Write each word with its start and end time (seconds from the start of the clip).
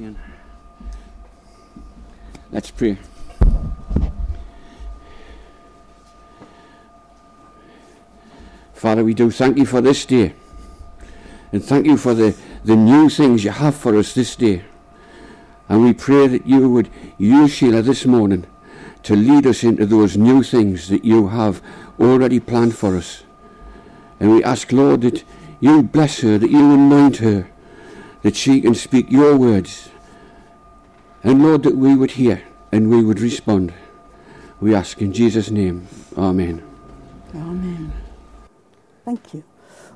Ian. 0.00 0.18
Let's 2.50 2.70
pray. 2.70 2.96
Father, 8.72 9.04
we 9.04 9.12
do 9.12 9.30
thank 9.30 9.58
you 9.58 9.66
for 9.66 9.82
this 9.82 10.06
day. 10.06 10.32
And 11.52 11.62
thank 11.62 11.84
you 11.84 11.98
for 11.98 12.14
the, 12.14 12.34
the 12.64 12.76
new 12.76 13.10
things 13.10 13.44
you 13.44 13.50
have 13.50 13.74
for 13.74 13.94
us 13.98 14.14
this 14.14 14.36
day. 14.36 14.64
And 15.68 15.82
we 15.82 15.92
pray 15.92 16.28
that 16.28 16.46
you 16.46 16.70
would 16.70 16.88
use 17.18 17.52
Sheila 17.52 17.82
this 17.82 18.06
morning 18.06 18.46
to 19.02 19.14
lead 19.14 19.46
us 19.46 19.62
into 19.62 19.84
those 19.84 20.16
new 20.16 20.42
things 20.42 20.88
that 20.88 21.04
you 21.04 21.28
have 21.28 21.60
already 21.98 22.40
planned 22.40 22.74
for 22.74 22.96
us. 22.96 23.22
And 24.18 24.30
we 24.32 24.42
ask, 24.44 24.72
Lord, 24.72 25.02
that 25.02 25.24
you 25.60 25.82
bless 25.82 26.20
her, 26.20 26.38
that 26.38 26.50
you 26.50 26.72
anoint 26.72 27.18
her, 27.18 27.49
that 28.22 28.36
she 28.36 28.60
can 28.60 28.74
speak 28.74 29.10
your 29.10 29.36
words. 29.36 29.90
And 31.22 31.42
Lord, 31.42 31.62
that 31.64 31.76
we 31.76 31.94
would 31.94 32.12
hear 32.12 32.42
and 32.72 32.90
we 32.90 33.02
would 33.02 33.20
respond. 33.20 33.72
We 34.60 34.74
ask 34.74 35.00
in 35.00 35.12
Jesus' 35.12 35.50
name. 35.50 35.86
Amen. 36.16 36.62
Amen. 37.34 37.92
Thank 39.04 39.34
you. 39.34 39.44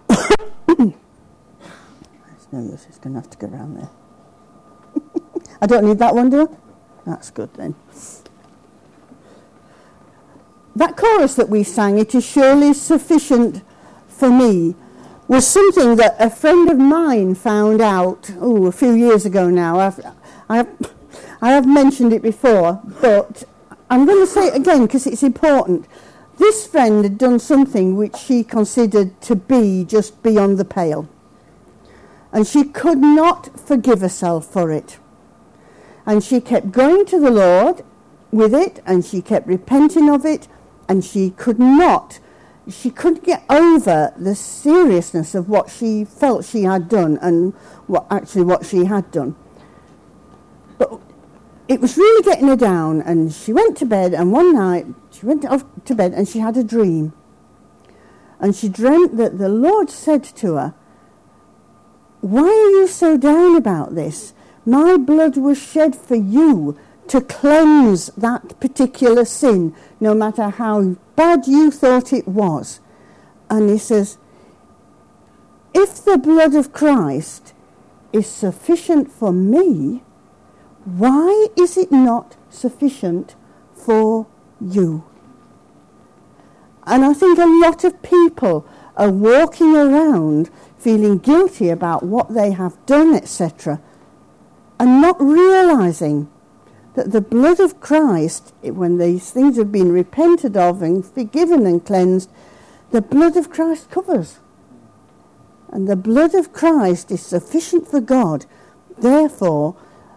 There's 0.09 0.28
no 2.52 2.62
use, 2.62 2.87
it's 2.88 2.98
going 2.98 3.14
to 3.14 3.20
have 3.20 3.30
to 3.30 3.38
go 3.38 3.47
around 3.48 3.77
there. 3.77 3.91
I 5.61 5.66
don't 5.66 5.84
need 5.84 5.98
that 5.98 6.14
one, 6.14 6.30
do 6.30 6.42
I? 6.42 6.47
That's 7.06 7.30
good 7.30 7.52
then. 7.55 7.75
That 10.77 10.97
chorus 10.97 11.34
that 11.36 11.48
we 11.48 11.62
sang, 11.62 11.98
It 11.98 12.14
is 12.14 12.25
surely 12.25 12.72
sufficient 12.72 13.62
for 14.09 14.30
me, 14.30 14.75
was 15.27 15.46
something 15.46 15.96
that 15.96 16.17
a 16.19 16.28
friend 16.28 16.70
of 16.70 16.78
mine 16.78 17.34
found 17.34 17.80
out 17.80 18.30
a 18.41 18.72
few 18.72 18.92
years 18.92 19.25
ago 19.25 19.48
now. 19.48 19.81
I've, 19.81 20.00
I, 20.48 20.56
have, 20.58 20.92
I 21.41 21.53
have 21.53 21.66
mentioned 21.66 22.12
it 22.12 22.22
before, 22.22 22.81
but 23.00 23.44
I'm 23.89 24.05
going 24.05 24.20
to 24.20 24.31
say 24.31 24.48
it 24.48 24.56
again 24.56 24.86
because 24.86 25.06
it's 25.06 25.22
important. 25.22 25.86
This 26.36 26.66
friend 26.66 27.05
had 27.05 27.16
done 27.16 27.39
something 27.39 27.97
which 27.97 28.16
she 28.16 28.44
considered 28.44 29.20
to 29.22 29.36
be 29.36 29.84
just 29.84 30.22
beyond 30.22 30.58
the 30.58 30.64
pale. 30.64 31.08
And 32.33 32.47
she 32.47 32.64
could 32.64 32.98
not 32.98 33.59
forgive 33.59 34.00
herself 34.00 34.44
for 34.47 34.72
it. 34.72 34.98
And 36.05 36.22
she 36.22 36.41
kept 36.41 36.72
going 36.72 37.06
to 37.06 37.20
the 37.20 37.31
Lord 37.31 37.84
with 38.31 38.53
it, 38.53 38.83
and 38.84 39.05
she 39.05 39.22
kept 39.22 39.47
repenting 39.47 40.11
of 40.11 40.27
it, 40.27 40.48
and 40.88 41.05
she 41.05 41.31
could 41.31 41.61
not 41.61 42.19
she 42.68 42.90
couldn't 42.90 43.24
get 43.24 43.44
over 43.50 44.12
the 44.16 44.34
seriousness 44.34 45.34
of 45.34 45.48
what 45.48 45.70
she 45.70 46.04
felt 46.04 46.44
she 46.44 46.62
had 46.62 46.88
done 46.88 47.18
and 47.20 47.52
what 47.86 48.06
actually 48.10 48.44
what 48.44 48.64
she 48.64 48.86
had 48.86 49.10
done. 49.10 49.36
But 50.78 51.00
it 51.68 51.80
was 51.80 51.96
really 51.96 52.22
getting 52.22 52.48
her 52.48 52.56
down, 52.56 53.02
and 53.02 53.32
she 53.32 53.52
went 53.52 53.76
to 53.78 53.86
bed. 53.86 54.14
And 54.14 54.32
one 54.32 54.54
night 54.54 54.86
she 55.10 55.26
went 55.26 55.44
off 55.44 55.64
to 55.84 55.94
bed, 55.94 56.12
and 56.12 56.26
she 56.26 56.38
had 56.38 56.56
a 56.56 56.64
dream. 56.64 57.12
And 58.40 58.54
she 58.54 58.68
dreamt 58.68 59.16
that 59.16 59.38
the 59.38 59.48
Lord 59.48 59.90
said 59.90 60.24
to 60.24 60.54
her, 60.54 60.74
"Why 62.20 62.48
are 62.48 62.70
you 62.80 62.86
so 62.86 63.16
down 63.16 63.56
about 63.56 63.94
this? 63.94 64.32
My 64.66 64.96
blood 64.96 65.36
was 65.36 65.58
shed 65.58 65.94
for 65.94 66.16
you." 66.16 66.76
To 67.08 67.20
cleanse 67.20 68.06
that 68.16 68.58
particular 68.60 69.24
sin, 69.24 69.74
no 70.00 70.14
matter 70.14 70.48
how 70.48 70.97
bad 71.16 71.47
you 71.47 71.70
thought 71.70 72.12
it 72.12 72.27
was. 72.27 72.80
And 73.50 73.70
he 73.70 73.78
says, 73.78 74.19
if 75.75 76.05
the 76.05 76.19
blood 76.19 76.55
of 76.55 76.72
Christ 76.72 77.52
is 78.12 78.27
sufficient 78.27 79.10
for 79.10 79.32
me, 79.32 80.02
why 80.84 81.48
is 81.56 81.76
it 81.76 81.91
not 81.91 82.37
sufficient 82.48 83.34
for 83.75 84.26
you? 84.60 85.04
And 86.86 87.04
I 87.04 87.12
think 87.12 87.38
a 87.38 87.47
lot 87.47 87.84
of 87.84 88.03
people 88.03 88.66
are 88.97 89.10
walking 89.10 89.75
around 89.76 90.50
feeling 90.78 91.19
guilty 91.19 91.71
about 91.71 92.03
what 92.03 92.34
they 92.34 92.53
have 92.53 92.84
done, 92.86 93.15
etc., 93.15 93.81
and 94.78 95.00
not 95.00 95.21
realizing 95.21 96.28
that 96.94 97.10
the 97.10 97.21
blood 97.21 97.60
of 97.60 97.81
Christ, 97.81 98.55
when 98.62 98.99
these 98.99 99.31
things 99.31 99.56
have 99.56 99.72
been 99.72 99.93
repented 99.93 100.56
of 100.56 100.81
and 100.81 101.05
forgiven 101.05 101.66
and 101.66 101.84
cleansed, 101.84 102.31
the 102.91 103.03
blood 103.03 103.37
of 103.37 103.50
Christ 103.50 103.91
covers. 103.91 104.38
And 105.71 105.88
the 105.88 105.97
blood 105.97 106.34
of 106.34 106.53
Christ 106.53 107.10
is 107.10 107.21
sufficient 107.21 107.88
for 107.88 108.00
God. 108.00 108.47
Therefore, 108.97 109.77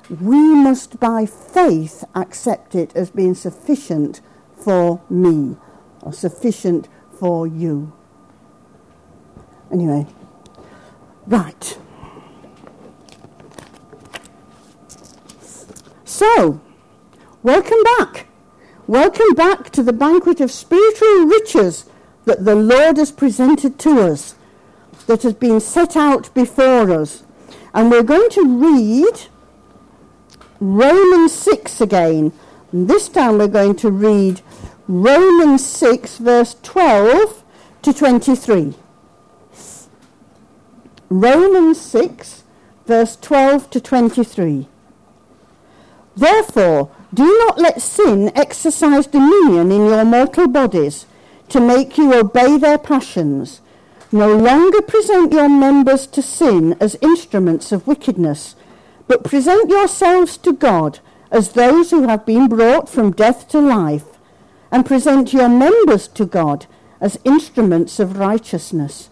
we 0.10 0.54
must 0.54 1.00
by 1.00 1.26
faith 1.26 2.04
accept 2.14 2.76
it 2.76 2.96
as 2.96 3.10
being 3.10 3.34
sufficient 3.34 4.22
for 4.56 5.02
me 5.10 5.58
or 6.02 6.14
sufficient 6.14 6.88
for 7.20 7.48
you. 7.48 7.92
Anyway, 9.72 10.06
right. 11.26 11.78
So, 16.06 16.62
Welcome 17.47 17.81
back. 17.97 18.28
Welcome 18.88 19.34
back 19.34 19.69
to 19.69 19.81
the 19.81 19.94
banquet 19.94 20.41
of 20.41 20.52
spiritual 20.52 21.28
riches 21.28 21.85
that 22.25 22.44
the 22.44 22.56
Lord 22.56 22.97
has 22.97 23.09
presented 23.09 23.80
to 23.80 24.02
us, 24.02 24.35
that 25.06 25.24
has 25.24 25.34
been 25.34 25.62
set 25.62 25.96
out 25.96 26.34
before 26.34 26.91
us. 26.91 27.24
And 27.74 27.90
we're 27.90 28.03
going 28.03 28.30
to 28.31 28.44
read 28.46 29.28
Romans 30.59 31.31
6 31.31 31.80
again. 31.80 32.34
And 32.74 32.90
this 32.90 33.07
time 33.07 33.38
we're 33.38 33.47
going 33.47 33.78
to 33.78 33.91
read 33.91 34.41
Romans 34.90 35.66
6, 35.66 36.18
verse 36.18 36.53
12 36.63 37.46
to 37.84 37.94
23. 37.94 38.74
Romans 41.07 41.80
6, 41.80 42.44
verse 42.86 43.16
12 43.16 43.69
to 43.69 43.80
23. 43.80 44.68
Therefore, 46.18 46.91
do 47.13 47.25
not 47.45 47.57
let 47.57 47.81
sin 47.81 48.31
exercise 48.35 49.07
dominion 49.07 49.72
in 49.72 49.85
your 49.85 50.03
mortal 50.03 50.47
bodies 50.47 51.06
to 51.50 51.62
make 51.62 51.97
you 51.97 52.13
obey 52.13 52.57
their 52.57 52.78
passions. 52.78 53.62
No 54.12 54.35
longer 54.35 54.81
present 54.81 55.31
your 55.31 55.50
members 55.50 56.07
to 56.07 56.22
sin 56.22 56.75
as 56.79 56.97
instruments 57.01 57.72
of 57.72 57.88
wickedness, 57.88 58.56
but 59.07 59.23
present 59.23 59.69
yourselves 59.69 60.38
to 60.38 60.53
God 60.53 61.00
as 61.31 61.51
those 61.51 61.91
who 61.91 62.07
have 62.07 62.25
been 62.25 62.47
brought 62.47 62.90
from 62.90 63.12
death 63.12 63.47
to 63.50 63.59
life, 63.59 64.06
and 64.72 64.85
present 64.85 65.34
your 65.34 65.50
members 65.50 66.07
to 66.09 66.25
God 66.25 66.66
as 67.00 67.19
instruments 67.24 68.00
of 68.00 68.18
righteousness. 68.18 69.09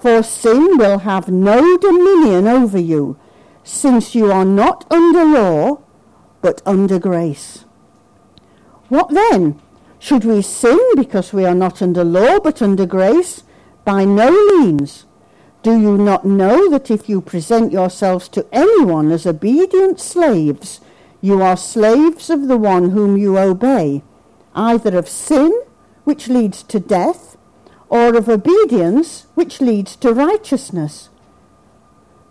For 0.00 0.22
sin 0.22 0.78
will 0.78 0.98
have 1.00 1.28
no 1.28 1.76
dominion 1.76 2.46
over 2.46 2.78
you, 2.78 3.18
since 3.64 4.14
you 4.14 4.30
are 4.30 4.44
not 4.44 4.86
under 4.92 5.24
law 5.24 5.82
but 6.40 6.62
under 6.66 6.98
grace. 6.98 7.64
What 8.88 9.10
then? 9.10 9.60
Should 9.98 10.24
we 10.24 10.42
sin 10.42 10.78
because 10.96 11.32
we 11.32 11.44
are 11.44 11.54
not 11.54 11.82
under 11.82 12.04
law 12.04 12.40
but 12.40 12.62
under 12.62 12.86
grace? 12.86 13.42
By 13.84 14.04
no 14.04 14.30
means. 14.30 15.04
Do 15.62 15.78
you 15.78 15.98
not 15.98 16.24
know 16.24 16.70
that 16.70 16.90
if 16.90 17.08
you 17.08 17.20
present 17.20 17.70
yourselves 17.70 18.28
to 18.30 18.46
anyone 18.50 19.10
as 19.10 19.26
obedient 19.26 20.00
slaves, 20.00 20.80
you 21.20 21.42
are 21.42 21.56
slaves 21.56 22.30
of 22.30 22.48
the 22.48 22.56
one 22.56 22.90
whom 22.90 23.18
you 23.18 23.36
obey, 23.36 24.02
either 24.54 24.96
of 24.96 25.08
sin, 25.08 25.52
which 26.04 26.28
leads 26.28 26.62
to 26.62 26.80
death, 26.80 27.36
or 27.90 28.16
of 28.16 28.28
obedience, 28.28 29.26
which 29.34 29.60
leads 29.60 29.96
to 29.96 30.14
righteousness? 30.14 31.10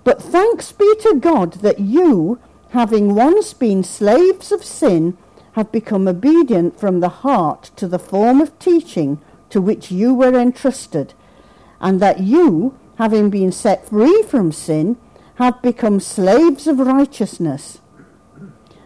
But 0.03 0.23
thanks 0.23 0.71
be 0.71 0.91
to 1.01 1.19
God 1.19 1.53
that 1.61 1.79
you, 1.79 2.39
having 2.69 3.15
once 3.15 3.53
been 3.53 3.83
slaves 3.83 4.51
of 4.51 4.63
sin, 4.63 5.17
have 5.53 5.71
become 5.71 6.07
obedient 6.07 6.79
from 6.79 6.99
the 6.99 7.09
heart 7.09 7.71
to 7.75 7.87
the 7.87 7.99
form 7.99 8.39
of 8.39 8.57
teaching 8.59 9.19
to 9.49 9.59
which 9.59 9.91
you 9.91 10.13
were 10.13 10.39
entrusted, 10.39 11.13
and 11.81 11.99
that 11.99 12.19
you, 12.19 12.77
having 12.97 13.29
been 13.29 13.51
set 13.51 13.87
free 13.89 14.21
from 14.23 14.51
sin, 14.51 14.97
have 15.35 15.61
become 15.61 15.99
slaves 15.99 16.67
of 16.67 16.79
righteousness. 16.79 17.79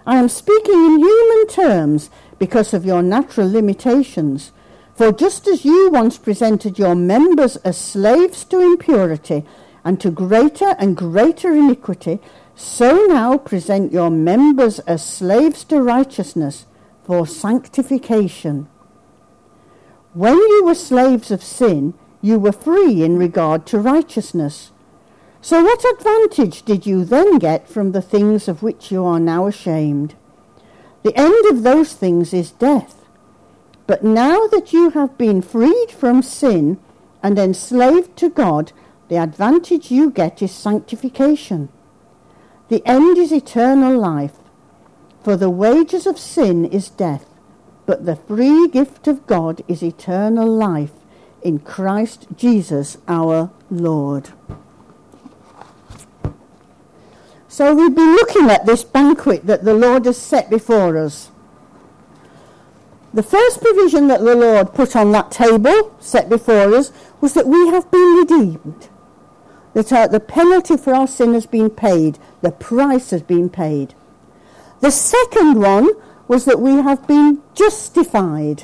I 0.06 0.18
am 0.18 0.30
speaking 0.30 0.86
in 0.86 1.00
human 1.00 1.48
terms 1.48 2.10
because 2.38 2.74
of 2.74 2.86
your 2.86 3.02
natural 3.02 3.50
limitations. 3.50 4.52
For 4.96 5.12
just 5.12 5.48
as 5.48 5.66
you 5.66 5.90
once 5.90 6.18
presented 6.18 6.78
your 6.78 6.94
members 6.94 7.56
as 7.58 7.78
slaves 7.78 8.44
to 8.46 8.60
impurity 8.60 9.44
and 9.84 10.00
to 10.02 10.12
greater 10.12 10.76
and 10.78 10.96
greater 10.96 11.54
iniquity, 11.54 12.20
so 12.56 13.06
now 13.08 13.38
present 13.38 13.92
your 13.92 14.10
members 14.10 14.80
as 14.80 15.06
slaves 15.06 15.64
to 15.66 15.82
righteousness 15.82 16.66
for 17.04 17.26
sanctification. 17.26 18.68
When 20.14 20.38
you 20.38 20.64
were 20.66 20.76
slaves 20.76 21.32
of 21.32 21.44
sin, 21.44 21.96
you 22.22 22.38
were 22.38 22.52
free 22.52 23.04
in 23.04 23.18
regard 23.18 23.66
to 23.68 23.80
righteousness. 23.80 24.72
So, 25.42 25.64
what 25.64 25.84
advantage 25.84 26.64
did 26.64 26.86
you 26.86 27.04
then 27.04 27.38
get 27.38 27.68
from 27.68 27.92
the 27.92 28.02
things 28.02 28.48
of 28.48 28.64
which 28.64 28.92
you 28.92 29.04
are 29.04 29.20
now 29.20 29.48
ashamed? 29.48 30.16
The 31.02 31.18
end 31.18 31.46
of 31.48 31.64
those 31.64 31.94
things 31.94 32.34
is 32.34 32.52
death. 32.52 33.04
But 33.88 34.04
now 34.04 34.48
that 34.48 34.72
you 34.72 34.92
have 34.92 35.18
been 35.18 35.42
freed 35.42 35.92
from 35.92 36.22
sin 36.22 36.80
and 37.22 37.38
enslaved 37.38 38.16
to 38.18 38.30
God, 38.30 38.72
the 39.10 39.18
advantage 39.18 39.92
you 39.92 40.10
get 40.10 40.42
is 40.42 40.54
sanctification. 40.54 41.68
The 42.74 42.82
end 42.88 43.20
is 43.20 43.32
eternal 43.32 43.96
life. 43.96 44.34
For 45.24 45.38
the 45.38 45.52
wages 45.52 46.08
of 46.08 46.18
sin 46.18 46.66
is 46.66 46.90
death, 46.90 47.24
but 47.86 48.08
the 48.08 48.16
free 48.16 48.68
gift 48.68 49.08
of 49.08 49.28
God 49.28 49.64
is 49.68 49.84
eternal 49.84 50.48
life 50.48 50.90
in 51.44 51.60
Christ 51.60 52.26
Jesus 52.36 52.98
our 53.08 53.52
Lord. 53.70 54.32
So 57.48 57.76
we've 57.76 57.94
been 57.94 58.16
looking 58.16 58.50
at 58.50 58.66
this 58.66 58.84
banquet 58.84 59.46
that 59.46 59.66
the 59.66 59.76
Lord 59.76 60.06
has 60.06 60.18
set 60.18 60.50
before 60.50 60.98
us. 60.98 61.30
The 63.14 63.22
first 63.22 63.62
provision 63.62 64.08
that 64.08 64.22
the 64.22 64.34
Lord 64.34 64.74
put 64.74 64.96
on 64.96 65.12
that 65.12 65.30
table 65.30 65.96
set 66.00 66.28
before 66.28 66.74
us 66.74 66.92
was 67.22 67.36
that 67.36 67.46
we 67.46 67.68
have 67.68 67.92
been 67.92 68.16
redeemed. 68.16 68.90
That 69.74 69.92
our, 69.92 70.08
the 70.08 70.20
penalty 70.20 70.78
for 70.78 70.94
our 70.94 71.08
sin 71.08 71.34
has 71.34 71.46
been 71.46 71.70
paid, 71.70 72.20
the 72.42 72.52
price 72.52 73.10
has 73.10 73.24
been 73.24 73.50
paid. 73.50 73.96
The 74.82 74.92
second 74.92 75.60
one 75.60 75.90
was 76.28 76.46
that 76.46 76.60
we 76.60 76.74
have 76.74 77.08
been 77.08 77.42
justified. 77.54 78.64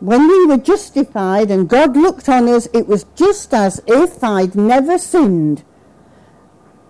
When 0.00 0.26
we 0.26 0.46
were 0.46 0.56
justified 0.56 1.50
and 1.50 1.68
God 1.68 1.96
looked 1.96 2.28
on 2.28 2.48
us, 2.48 2.66
it 2.72 2.88
was 2.88 3.04
just 3.14 3.52
as 3.52 3.82
if 3.86 4.24
I'd 4.24 4.54
never 4.54 4.96
sinned. 4.96 5.62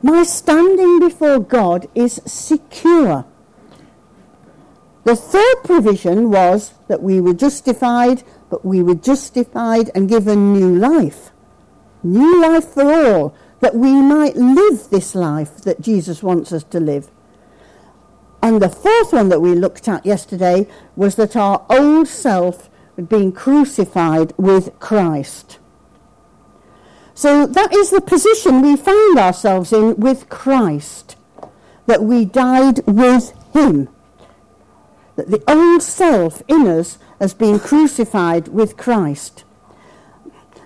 My 0.02 0.22
standing 0.22 1.00
before 1.00 1.40
God 1.40 1.88
is 1.94 2.20
secure. 2.24 3.26
The 5.04 5.16
third 5.16 5.56
provision 5.64 6.30
was 6.30 6.74
that 6.88 7.02
we 7.02 7.20
were 7.20 7.34
justified, 7.34 8.22
but 8.48 8.64
we 8.64 8.82
were 8.82 8.94
justified 8.94 9.90
and 9.94 10.08
given 10.08 10.52
new 10.52 10.74
life. 10.76 11.29
New 12.02 12.40
life 12.40 12.68
for 12.68 12.92
all, 12.92 13.34
that 13.60 13.74
we 13.74 13.92
might 13.92 14.36
live 14.36 14.88
this 14.90 15.14
life 15.14 15.58
that 15.58 15.80
Jesus 15.80 16.22
wants 16.22 16.52
us 16.52 16.64
to 16.64 16.80
live. 16.80 17.10
And 18.42 18.60
the 18.60 18.70
fourth 18.70 19.12
one 19.12 19.28
that 19.28 19.40
we 19.40 19.54
looked 19.54 19.86
at 19.86 20.06
yesterday 20.06 20.66
was 20.96 21.16
that 21.16 21.36
our 21.36 21.64
old 21.68 22.08
self 22.08 22.70
had 22.96 23.08
been 23.08 23.32
crucified 23.32 24.32
with 24.36 24.78
Christ. 24.78 25.58
So 27.14 27.46
that 27.46 27.74
is 27.74 27.90
the 27.90 28.00
position 28.00 28.62
we 28.62 28.76
find 28.76 29.18
ourselves 29.18 29.74
in 29.74 29.96
with 29.96 30.30
Christ, 30.30 31.16
that 31.86 32.02
we 32.02 32.24
died 32.24 32.80
with 32.86 33.34
him. 33.52 33.90
That 35.16 35.30
the 35.30 35.42
old 35.46 35.82
self 35.82 36.42
in 36.48 36.66
us 36.66 36.96
has 37.20 37.34
been 37.34 37.58
crucified 37.58 38.48
with 38.48 38.78
Christ. 38.78 39.44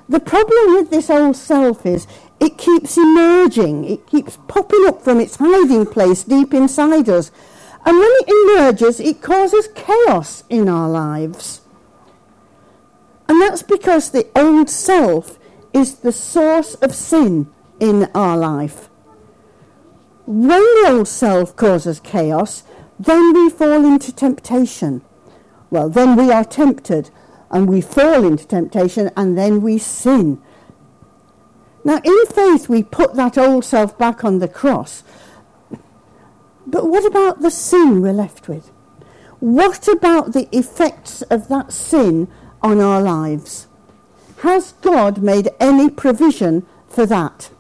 The 0.08 0.20
problem 0.20 0.74
with 0.74 0.90
this 0.90 1.08
old 1.08 1.36
self 1.36 1.86
is 1.86 2.06
it 2.40 2.58
keeps 2.58 2.98
emerging, 2.98 3.84
it 3.84 4.06
keeps 4.06 4.38
popping 4.48 4.84
up 4.86 5.02
from 5.02 5.20
its 5.20 5.36
hiding 5.36 5.86
place 5.86 6.24
deep 6.24 6.52
inside 6.52 7.08
us. 7.08 7.30
And 7.86 7.98
when 7.98 8.10
it 8.10 8.28
emerges, 8.28 9.00
it 9.00 9.22
causes 9.22 9.68
chaos 9.74 10.44
in 10.48 10.68
our 10.68 10.88
lives. 10.88 11.62
And 13.28 13.40
that's 13.40 13.62
because 13.62 14.10
the 14.10 14.26
old 14.36 14.68
self 14.68 15.38
is 15.72 15.96
the 15.96 16.12
source 16.12 16.74
of 16.76 16.94
sin 16.94 17.50
in 17.80 18.08
our 18.14 18.36
life. 18.36 18.88
When 20.26 20.60
the 20.60 20.86
old 20.88 21.08
self 21.08 21.56
causes 21.56 22.00
chaos, 22.00 22.62
then 22.98 23.32
we 23.32 23.50
fall 23.50 23.84
into 23.84 24.12
temptation. 24.12 25.02
Well, 25.70 25.88
then 25.88 26.16
we 26.16 26.30
are 26.30 26.44
tempted 26.44 27.10
and 27.54 27.68
we 27.68 27.80
fall 27.80 28.26
into 28.26 28.44
temptation 28.46 29.12
and 29.16 29.38
then 29.38 29.62
we 29.62 29.78
sin. 29.78 30.42
Now, 31.84 32.00
in 32.02 32.26
faith, 32.26 32.68
we 32.68 32.82
put 32.82 33.14
that 33.14 33.38
old 33.38 33.64
self 33.64 33.96
back 33.96 34.24
on 34.24 34.40
the 34.40 34.48
cross. 34.48 35.04
But 36.66 36.88
what 36.90 37.06
about 37.06 37.42
the 37.42 37.52
sin 37.52 38.02
we're 38.02 38.12
left 38.12 38.48
with? 38.48 38.72
What 39.38 39.86
about 39.86 40.32
the 40.32 40.48
effects 40.50 41.22
of 41.22 41.46
that 41.48 41.72
sin 41.72 42.26
on 42.60 42.80
our 42.80 43.00
lives? 43.00 43.68
Has 44.38 44.72
God 44.72 45.22
made 45.22 45.50
any 45.60 45.88
provision 45.88 46.66
for 46.88 47.06
that? 47.06 47.50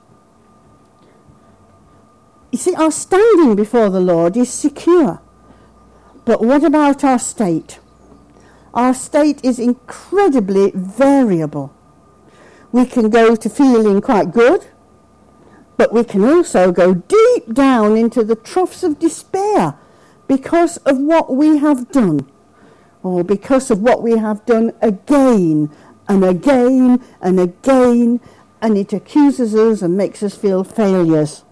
You 2.50 2.58
see, 2.58 2.74
our 2.74 2.90
standing 2.90 3.54
before 3.54 3.90
the 3.90 4.00
Lord 4.00 4.36
is 4.36 4.50
secure. 4.50 5.20
But 6.24 6.40
what 6.40 6.64
about 6.64 7.04
our 7.04 7.18
state? 7.18 7.78
Our 8.74 8.92
state 8.92 9.38
is 9.44 9.60
incredibly 9.60 10.72
variable. 10.74 11.72
We 12.72 12.86
can 12.86 13.08
go 13.08 13.36
to 13.36 13.48
feeling 13.48 14.00
quite 14.00 14.32
good, 14.32 14.66
but 15.76 15.92
we 15.92 16.02
can 16.02 16.24
also 16.24 16.72
go 16.72 16.94
deep 16.94 17.54
down 17.54 17.96
into 17.96 18.24
the 18.24 18.34
troughs 18.34 18.82
of 18.82 18.98
despair 18.98 19.76
because 20.26 20.78
of 20.78 20.98
what 20.98 21.36
we 21.36 21.58
have 21.58 21.92
done, 21.92 22.28
or 23.04 23.22
because 23.22 23.70
of 23.70 23.80
what 23.80 24.02
we 24.02 24.18
have 24.18 24.44
done 24.44 24.72
again 24.82 25.70
and 26.08 26.24
again 26.24 27.00
and 27.20 27.38
again, 27.38 28.18
and 28.60 28.76
it 28.76 28.92
accuses 28.92 29.54
us 29.54 29.82
and 29.82 29.96
makes 29.96 30.20
us 30.20 30.34
feel 30.34 30.64
failures. 30.64 31.44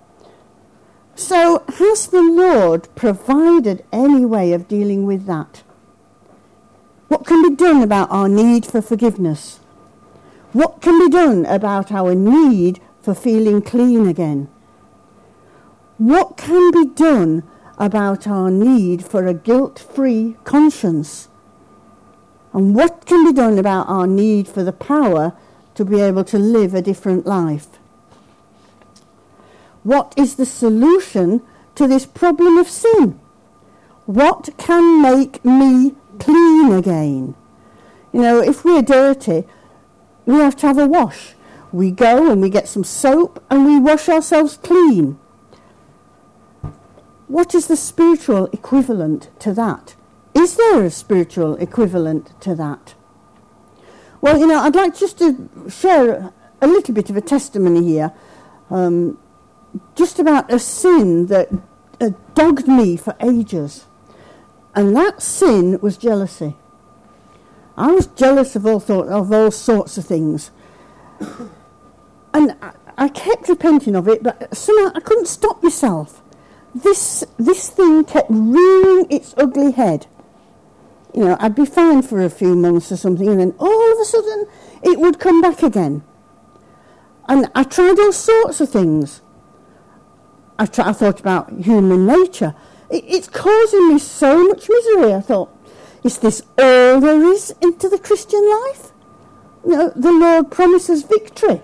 So, 1.14 1.62
has 1.78 2.08
the 2.08 2.22
Lord 2.22 2.88
provided 2.96 3.84
any 3.92 4.24
way 4.24 4.52
of 4.52 4.66
dealing 4.66 5.06
with 5.06 5.26
that? 5.26 5.62
What 7.12 7.26
can 7.26 7.42
be 7.42 7.54
done 7.54 7.82
about 7.82 8.10
our 8.10 8.26
need 8.26 8.64
for 8.64 8.80
forgiveness? 8.80 9.60
What 10.54 10.80
can 10.80 10.98
be 10.98 11.10
done 11.10 11.44
about 11.44 11.92
our 11.92 12.14
need 12.14 12.80
for 13.02 13.14
feeling 13.14 13.60
clean 13.60 14.08
again? 14.08 14.48
What 15.98 16.38
can 16.38 16.70
be 16.70 16.86
done 16.86 17.42
about 17.76 18.26
our 18.26 18.50
need 18.50 19.04
for 19.04 19.26
a 19.26 19.34
guilt 19.34 19.78
free 19.78 20.36
conscience? 20.44 21.28
and 22.54 22.74
what 22.74 23.04
can 23.04 23.26
be 23.26 23.32
done 23.34 23.58
about 23.58 23.90
our 23.90 24.06
need 24.06 24.48
for 24.48 24.62
the 24.62 24.72
power 24.72 25.34
to 25.74 25.84
be 25.84 26.00
able 26.00 26.24
to 26.24 26.38
live 26.38 26.72
a 26.72 26.80
different 26.80 27.26
life. 27.26 27.68
What 29.82 30.14
is 30.16 30.36
the 30.36 30.46
solution 30.46 31.42
to 31.74 31.86
this 31.86 32.06
problem 32.06 32.56
of 32.56 32.68
sin? 32.68 33.20
What 34.06 34.48
can 34.56 35.02
make 35.02 35.44
me 35.44 35.94
clean 36.18 36.72
again? 36.72 37.34
You 38.12 38.20
know, 38.20 38.40
if 38.40 38.64
we're 38.64 38.82
dirty, 38.82 39.44
we 40.26 40.36
have 40.36 40.56
to 40.56 40.66
have 40.66 40.78
a 40.78 40.86
wash. 40.86 41.34
We 41.72 41.90
go 41.90 42.30
and 42.30 42.42
we 42.42 42.50
get 42.50 42.68
some 42.68 42.84
soap 42.84 43.42
and 43.50 43.64
we 43.64 43.80
wash 43.80 44.08
ourselves 44.08 44.58
clean. 44.58 45.18
What 47.28 47.54
is 47.54 47.66
the 47.66 47.76
spiritual 47.76 48.46
equivalent 48.52 49.30
to 49.40 49.54
that? 49.54 49.96
Is 50.34 50.56
there 50.56 50.84
a 50.84 50.90
spiritual 50.90 51.56
equivalent 51.56 52.38
to 52.42 52.54
that? 52.54 52.94
Well, 54.20 54.38
you 54.38 54.46
know, 54.46 54.60
I'd 54.60 54.74
like 54.74 54.96
just 54.96 55.18
to 55.18 55.48
share 55.68 56.32
a 56.60 56.66
little 56.66 56.94
bit 56.94 57.10
of 57.10 57.16
a 57.16 57.20
testimony 57.20 57.84
here, 57.84 58.12
um, 58.70 59.18
just 59.94 60.18
about 60.18 60.52
a 60.52 60.58
sin 60.58 61.26
that 61.26 61.48
uh, 62.00 62.10
dogged 62.34 62.68
me 62.68 62.96
for 62.96 63.16
ages. 63.20 63.86
And 64.74 64.96
that 64.96 65.22
sin 65.22 65.78
was 65.80 65.96
jealousy. 65.96 66.56
I 67.76 67.92
was 67.92 68.06
jealous 68.06 68.56
of 68.56 68.66
all, 68.66 68.80
thought, 68.80 69.08
of 69.08 69.32
all 69.32 69.50
sorts 69.50 69.98
of 69.98 70.06
things. 70.06 70.50
And 72.34 72.56
I, 72.62 72.72
I 72.96 73.08
kept 73.08 73.46
repenting 73.50 73.94
of 73.94 74.08
it, 74.08 74.22
but 74.22 74.56
somehow 74.56 74.90
I 74.94 75.00
couldn't 75.00 75.26
stop 75.26 75.62
myself. 75.62 76.22
This, 76.74 77.22
this 77.38 77.68
thing 77.68 78.04
kept 78.04 78.30
rearing 78.30 79.06
its 79.10 79.34
ugly 79.36 79.72
head 79.72 80.06
you 81.14 81.24
know, 81.24 81.36
I'd 81.40 81.54
be 81.54 81.66
fine 81.66 82.02
for 82.02 82.22
a 82.22 82.30
few 82.30 82.56
months 82.56 82.90
or 82.90 82.96
something, 82.96 83.28
and 83.28 83.38
then 83.38 83.54
all 83.58 83.92
of 83.92 83.98
a 83.98 84.04
sudden 84.04 84.46
it 84.82 84.98
would 84.98 85.18
come 85.18 85.40
back 85.40 85.62
again. 85.62 86.02
And 87.28 87.50
I 87.54 87.64
tried 87.64 87.98
all 87.98 88.12
sorts 88.12 88.60
of 88.60 88.70
things. 88.70 89.20
I, 90.58 90.66
tried, 90.66 90.88
I 90.88 90.92
thought 90.92 91.20
about 91.20 91.52
human 91.52 92.06
nature. 92.06 92.54
It, 92.92 93.04
it's 93.08 93.28
causing 93.28 93.88
me 93.88 93.98
so 93.98 94.46
much 94.46 94.68
misery. 94.68 95.14
I 95.14 95.20
thought, 95.20 95.50
is 96.04 96.18
this 96.18 96.42
all 96.58 97.00
there 97.00 97.22
is 97.24 97.54
into 97.60 97.88
the 97.88 97.98
Christian 97.98 98.48
life? 98.48 98.92
Know, 99.64 99.92
the 99.96 100.12
Lord 100.12 100.50
promises 100.50 101.02
victory. 101.02 101.62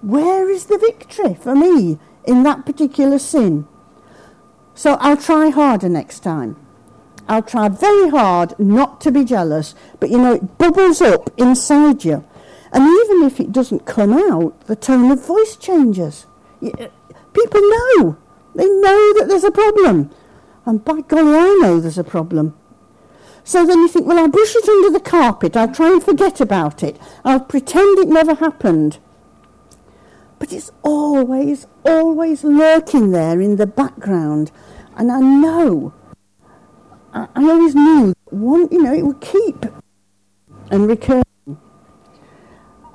Where 0.00 0.50
is 0.50 0.66
the 0.66 0.78
victory 0.78 1.34
for 1.34 1.54
me 1.54 1.98
in 2.24 2.42
that 2.42 2.64
particular 2.66 3.18
sin? 3.18 3.68
So 4.74 4.94
I'll 4.94 5.16
try 5.16 5.50
harder 5.50 5.88
next 5.88 6.20
time. 6.20 6.56
I'll 7.28 7.42
try 7.42 7.68
very 7.68 8.08
hard 8.08 8.58
not 8.58 9.00
to 9.02 9.12
be 9.12 9.24
jealous, 9.24 9.74
but 10.00 10.10
you 10.10 10.18
know, 10.18 10.34
it 10.34 10.58
bubbles 10.58 11.00
up 11.00 11.30
inside 11.38 12.04
you. 12.04 12.24
And 12.72 12.84
even 12.84 13.22
if 13.22 13.38
it 13.38 13.52
doesn't 13.52 13.84
come 13.84 14.12
out, 14.12 14.58
the 14.66 14.76
tone 14.76 15.10
of 15.10 15.24
voice 15.24 15.56
changes. 15.56 16.26
People 16.60 17.60
know. 17.60 18.16
They 18.54 18.66
know 18.66 19.14
that 19.18 19.26
there's 19.28 19.44
a 19.44 19.50
problem. 19.50 20.10
And 20.64 20.84
by 20.84 21.00
golly, 21.00 21.36
I 21.36 21.58
know 21.60 21.80
there's 21.80 21.98
a 21.98 22.04
problem. 22.04 22.56
So 23.44 23.66
then 23.66 23.78
you 23.78 23.88
think, 23.88 24.06
well, 24.06 24.18
I'll 24.18 24.28
brush 24.28 24.54
it 24.54 24.68
under 24.68 24.90
the 24.90 25.00
carpet. 25.00 25.56
I'll 25.56 25.74
try 25.74 25.92
and 25.92 26.02
forget 26.02 26.40
about 26.40 26.82
it. 26.82 26.96
I'll 27.24 27.40
pretend 27.40 27.98
it 27.98 28.08
never 28.08 28.34
happened. 28.34 28.98
But 30.38 30.52
it's 30.52 30.70
always, 30.82 31.66
always 31.84 32.44
lurking 32.44 33.10
there 33.10 33.40
in 33.40 33.56
the 33.56 33.66
background. 33.66 34.52
And 34.96 35.10
I 35.10 35.20
know, 35.20 35.92
I, 37.12 37.28
I 37.34 37.42
always 37.44 37.74
knew, 37.74 38.14
one, 38.26 38.68
you 38.70 38.82
know, 38.82 38.94
it 38.94 39.04
would 39.04 39.20
keep 39.20 39.66
and 40.70 40.88
recur. 40.88 41.22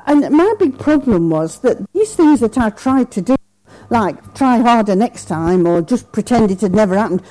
And 0.05 0.29
my 0.29 0.53
big 0.57 0.79
problem 0.79 1.29
was 1.29 1.59
that 1.59 1.85
these 1.93 2.15
things 2.15 2.39
that 2.39 2.57
I 2.57 2.69
tried 2.69 3.11
to 3.11 3.21
do, 3.21 3.35
like 3.89 4.33
try 4.33 4.57
harder 4.57 4.95
next 4.95 5.25
time 5.25 5.67
or 5.67 5.81
just 5.81 6.11
pretend 6.11 6.51
it 6.51 6.61
had 6.61 6.73
never 6.73 6.97
happened, 6.97 7.21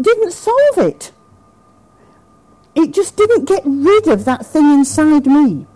didn't 0.00 0.32
solve 0.32 0.78
it. 0.78 1.12
It 2.74 2.92
just 2.92 3.16
didn't 3.16 3.44
get 3.44 3.62
rid 3.64 4.08
of 4.08 4.24
that 4.24 4.46
thing 4.46 4.72
inside 4.72 5.26
me. 5.26 5.66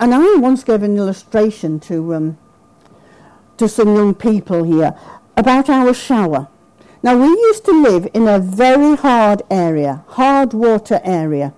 And 0.00 0.14
I 0.14 0.34
once 0.36 0.64
gave 0.64 0.82
an 0.82 0.96
illustration 0.96 1.78
to 1.80 2.14
um, 2.14 2.38
to 3.56 3.68
some 3.68 3.94
young 3.94 4.14
people 4.14 4.64
here 4.64 4.98
about 5.36 5.70
our 5.70 5.94
shower. 5.94 6.48
Now 7.02 7.16
we 7.16 7.28
used 7.28 7.64
to 7.66 7.82
live 7.82 8.08
in 8.14 8.26
a 8.26 8.38
very 8.38 8.96
hard 8.96 9.42
area, 9.50 10.04
hard 10.08 10.52
water 10.52 11.00
area. 11.04 11.54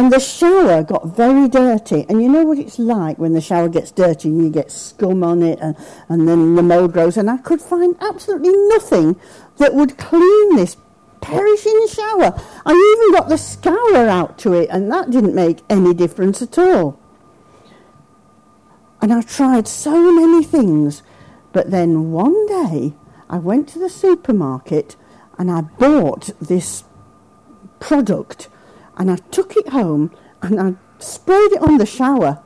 And 0.00 0.10
the 0.10 0.18
shower 0.18 0.82
got 0.82 1.14
very 1.14 1.46
dirty. 1.46 2.06
And 2.08 2.22
you 2.22 2.30
know 2.30 2.42
what 2.42 2.58
it's 2.58 2.78
like 2.78 3.18
when 3.18 3.34
the 3.34 3.40
shower 3.42 3.68
gets 3.68 3.90
dirty 3.90 4.30
and 4.30 4.42
you 4.42 4.48
get 4.48 4.72
scum 4.72 5.22
on 5.22 5.42
it 5.42 5.58
and, 5.60 5.76
and 6.08 6.26
then 6.26 6.54
the 6.54 6.62
mold 6.62 6.94
grows. 6.94 7.18
And 7.18 7.28
I 7.28 7.36
could 7.36 7.60
find 7.60 7.94
absolutely 8.00 8.56
nothing 8.68 9.20
that 9.58 9.74
would 9.74 9.98
clean 9.98 10.56
this 10.56 10.78
perishing 11.20 11.86
shower. 11.92 12.32
I 12.64 12.72
even 12.72 13.12
got 13.14 13.28
the 13.28 13.36
scour 13.36 14.08
out 14.08 14.38
to 14.38 14.54
it, 14.54 14.70
and 14.70 14.90
that 14.90 15.10
didn't 15.10 15.34
make 15.34 15.58
any 15.68 15.92
difference 15.92 16.40
at 16.40 16.56
all. 16.56 16.98
And 19.02 19.12
I 19.12 19.20
tried 19.20 19.68
so 19.68 20.10
many 20.10 20.42
things, 20.42 21.02
but 21.52 21.70
then 21.70 22.10
one 22.10 22.46
day 22.46 22.94
I 23.28 23.36
went 23.36 23.68
to 23.68 23.78
the 23.78 23.90
supermarket 23.90 24.96
and 25.36 25.50
I 25.50 25.60
bought 25.60 26.30
this 26.40 26.84
product 27.80 28.48
and 29.00 29.10
I 29.10 29.16
took 29.16 29.56
it 29.56 29.70
home 29.70 30.14
and 30.42 30.60
I 30.60 30.74
sprayed 30.98 31.52
it 31.52 31.62
on 31.62 31.78
the 31.78 31.86
shower 31.86 32.42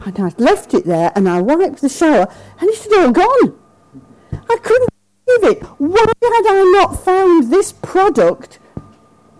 and 0.00 0.18
I 0.18 0.32
left 0.38 0.72
it 0.72 0.86
there 0.86 1.12
and 1.14 1.28
I 1.28 1.42
wiped 1.42 1.82
the 1.82 1.90
shower 1.90 2.26
and 2.58 2.70
it's 2.70 2.90
all 2.90 3.12
gone. 3.12 3.60
I 4.32 4.56
couldn't 4.56 4.88
believe 5.26 5.56
it. 5.56 5.62
Why 5.76 6.06
had 6.22 6.46
I 6.46 6.72
not 6.80 7.04
found 7.04 7.52
this 7.52 7.72
product 7.72 8.58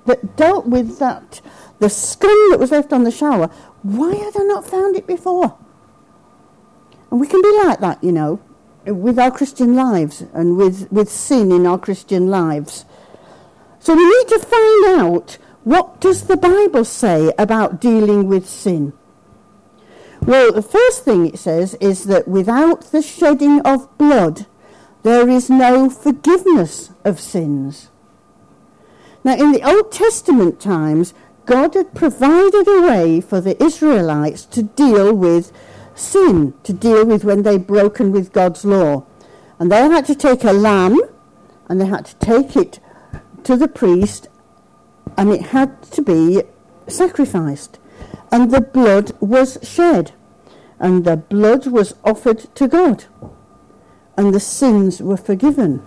that 0.05 0.37
dealt 0.37 0.67
with 0.67 0.99
that, 0.99 1.41
the 1.79 1.89
scum 1.89 2.51
that 2.51 2.61
was 2.61 2.71
left 2.71 2.93
on 2.93 3.05
the 3.05 3.11
shower? 3.11 3.47
Why 3.83 4.15
had 4.15 4.37
I 4.37 4.45
not 4.45 4.67
found 4.67 4.97
it 4.97 5.07
before? 5.07 5.57
And 7.11 7.19
we 7.19 7.29
can 7.29 7.41
be 7.41 7.63
like 7.65 7.81
that, 7.81 8.05
you 8.05 8.13
know, 8.13 8.43
with 8.85 9.19
our 9.19 9.31
Christian 9.31 9.75
lives 9.75 10.21
and 10.35 10.59
with, 10.59 10.93
with 10.93 11.09
sin 11.09 11.51
in 11.51 11.67
our 11.67 11.79
Christian 11.79 12.29
lives. 12.29 12.85
So 13.79 13.95
we 13.95 14.05
need 14.05 14.29
to 14.29 14.39
find 14.39 15.01
out 15.01 15.39
what 15.65 16.01
does 16.01 16.25
the 16.25 16.37
Bible 16.37 16.85
say 16.85 17.33
about 17.39 17.81
dealing 17.81 18.27
with 18.29 18.49
sin. 18.49 18.93
Well, 20.23 20.53
the 20.53 20.63
first 20.63 21.05
thing 21.05 21.27
it 21.27 21.39
says 21.39 21.75
is 21.81 22.05
that 22.05 22.29
without 22.29 22.93
the 22.93 23.03
shedding 23.03 23.61
of 23.61 23.97
blood, 23.99 24.47
there 25.03 25.29
is 25.29 25.49
no 25.49 25.89
forgiveness 25.89 26.91
of 27.05 27.19
sins. 27.19 27.89
Now, 29.25 29.35
in 29.35 29.53
the 29.53 29.63
Old 29.63 29.93
Testament 29.93 30.61
times, 30.61 31.15
God 31.47 31.75
had 31.75 31.95
provided 31.95 32.67
a 32.69 32.83
way 32.83 33.21
for 33.21 33.41
the 33.41 33.63
Israelites 33.63 34.45
to 34.47 34.63
deal 34.63 35.15
with 35.15 35.53
sin, 35.95 36.55
to 36.63 36.73
deal 36.73 37.05
with 37.05 37.25
when 37.25 37.43
they'd 37.43 37.67
broken 37.67 38.13
with 38.13 38.33
God's 38.33 38.65
law. 38.65 39.05
And 39.59 39.71
they 39.71 39.83
had 39.83 40.07
to 40.07 40.15
take 40.15 40.45
a 40.45 40.53
lamb 40.53 40.99
and 41.69 41.81
they 41.81 41.87
had 41.87 42.07
to 42.07 42.17
take 42.17 42.57
it 42.57 42.81
to 43.45 43.57
the 43.57 43.69
priest 43.69 44.29
and 45.21 45.31
it 45.31 45.43
had 45.49 45.83
to 45.83 46.01
be 46.01 46.43
sacrificed. 46.89 47.79
And 48.33 48.51
the 48.51 48.63
blood 48.63 49.13
was 49.21 49.59
shed 49.63 50.13
and 50.79 51.05
the 51.05 51.19
blood 51.19 51.67
was 51.67 51.95
offered 52.03 52.39
to 52.55 52.67
God 52.67 53.05
and 54.17 54.33
the 54.33 54.41
sins 54.41 55.03
were 55.03 55.19
forgiven. 55.19 55.83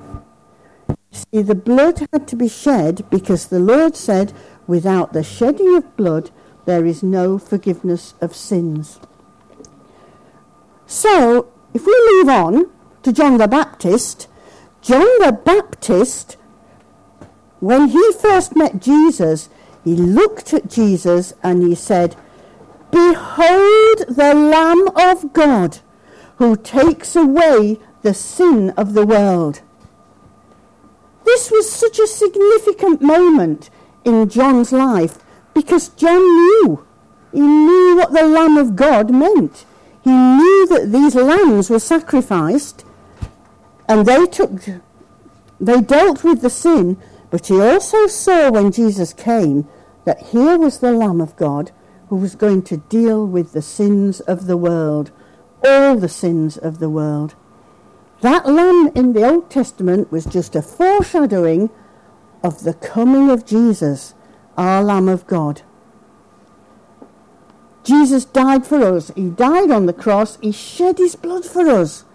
See, 1.10 1.42
the 1.42 1.56
blood 1.56 2.08
had 2.12 2.28
to 2.28 2.36
be 2.36 2.48
shed 2.48 3.10
because 3.10 3.48
the 3.48 3.60
Lord 3.60 3.96
said, 3.96 4.34
without 4.68 5.14
the 5.14 5.24
shedding 5.24 5.76
of 5.78 5.98
blood, 5.98 6.30
there 6.66 6.86
is 6.86 7.02
no 7.02 7.40
forgiveness 7.40 8.14
of 8.22 8.36
sins. 8.36 9.00
So, 10.86 11.52
if 11.74 11.88
we 11.88 12.12
move 12.12 12.30
on 12.30 12.70
to 13.02 13.12
John 13.12 13.38
the 13.38 13.48
Baptist, 13.48 14.28
John 14.84 15.08
the 15.26 15.32
Baptist, 15.32 16.38
when 17.64 17.88
he 17.88 18.12
first 18.12 18.58
met 18.58 18.82
Jesus, 18.82 19.48
he 19.86 19.96
looked 19.96 20.54
at 20.54 20.70
Jesus 20.70 21.34
and 21.42 21.64
he 21.64 21.74
said, 21.74 22.18
Behold 22.92 24.04
the 24.10 24.34
Lamb 24.36 24.90
of 24.98 25.32
God 25.32 25.80
who 26.40 26.58
takes 26.58 27.16
away 27.16 27.80
the 28.02 28.14
sin 28.14 28.72
of 28.72 28.94
the 28.94 29.06
world. 29.06 29.62
This 31.24 31.50
was 31.50 31.72
such 31.72 32.00
a 32.00 32.06
significant 32.06 33.02
moment 33.02 33.70
in 34.04 34.28
John's 34.28 34.74
life 34.74 35.20
because 35.54 35.88
John 35.88 36.20
knew. 36.20 36.86
He 37.32 37.40
knew 37.40 37.96
what 37.96 38.12
the 38.12 38.28
Lamb 38.28 38.58
of 38.58 38.76
God 38.76 39.10
meant. 39.10 39.64
He 40.04 40.12
knew 40.12 40.68
that 40.68 40.92
these 40.92 41.16
lambs 41.16 41.70
were 41.70 41.80
sacrificed 41.80 42.84
and 43.88 44.06
they 44.06 44.26
took 44.26 44.52
they 45.64 45.80
dealt 45.80 46.26
with 46.26 46.42
the 46.42 46.50
sin, 46.50 46.98
but 47.34 47.48
he 47.48 47.60
also 47.60 48.06
saw 48.06 48.52
when 48.52 48.72
Jesus 48.72 49.12
came 49.12 49.68
that 50.06 50.28
here 50.28 50.56
was 50.56 50.78
the 50.78 50.92
Lamb 50.92 51.20
of 51.20 51.36
God 51.36 51.72
who 52.10 52.16
was 52.18 52.36
going 52.36 52.62
to 52.62 52.78
deal 52.78 53.26
with 53.26 53.54
the 53.54 53.62
sins 53.64 54.20
of 54.20 54.46
the 54.46 54.56
world, 54.56 55.10
all 55.66 55.96
the 55.96 56.08
sins 56.08 56.58
of 56.58 56.78
the 56.78 56.92
world. 56.92 57.34
That 58.22 58.46
lamb 58.46 58.92
in 58.94 59.14
the 59.14 59.28
Old 59.28 59.50
Testament 59.50 60.12
was 60.12 60.26
just 60.26 60.56
a 60.56 60.62
foreshadowing 60.62 61.72
of 62.44 62.62
the 62.62 62.76
coming 62.76 63.32
of 63.32 63.48
Jesus, 63.48 64.14
our 64.56 64.84
Lamb 64.84 65.10
of 65.10 65.26
God. 65.26 65.64
Jesus 67.84 68.26
died 68.26 68.68
for 68.68 68.84
us. 68.84 69.12
He 69.16 69.32
died 69.32 69.72
on 69.72 69.88
the 69.88 69.92
cross. 69.92 70.38
He 70.40 70.52
shed 70.52 71.00
his 71.00 71.16
blood 71.16 71.46
for 71.46 71.68
us. 71.68 72.06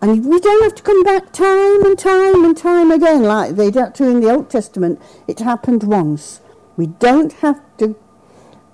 And 0.00 0.24
we 0.24 0.38
don't 0.38 0.62
have 0.62 0.76
to 0.76 0.82
come 0.82 1.02
back 1.02 1.32
time 1.32 1.84
and 1.84 1.98
time 1.98 2.44
and 2.44 2.56
time 2.56 2.92
again 2.92 3.22
like 3.22 3.56
they 3.56 3.70
to 3.70 4.04
in 4.04 4.20
the 4.20 4.30
Old 4.30 4.48
Testament. 4.48 5.00
It 5.26 5.40
happened 5.40 5.82
once. 5.82 6.40
We 6.76 6.86
don't 6.86 7.32
have 7.34 7.60
to, 7.78 7.96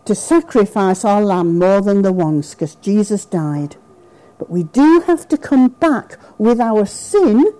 to 0.04 0.14
sacrifice 0.14 1.04
our 1.04 1.23
lamb 1.23 1.59
more 1.59 1.81
than 1.81 2.02
the 2.02 2.12
once 2.12 2.52
because 2.52 2.75
Jesus 2.75 3.25
died. 3.25 3.76
But 4.38 4.50
we 4.50 4.64
do 4.64 5.00
have 5.07 5.26
to 5.28 5.38
come 5.38 5.69
back 5.69 6.19
with 6.37 6.61
our 6.61 6.85
sin 6.85 7.54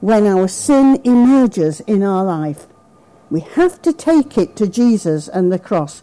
when 0.00 0.26
our 0.26 0.48
sin 0.48 1.00
emerges 1.04 1.80
in 1.80 2.02
our 2.02 2.24
life. 2.24 2.66
We 3.30 3.40
have 3.40 3.80
to 3.82 3.92
take 3.92 4.36
it 4.36 4.56
to 4.56 4.66
Jesus 4.66 5.28
and 5.28 5.50
the 5.50 5.58
cross 5.58 6.02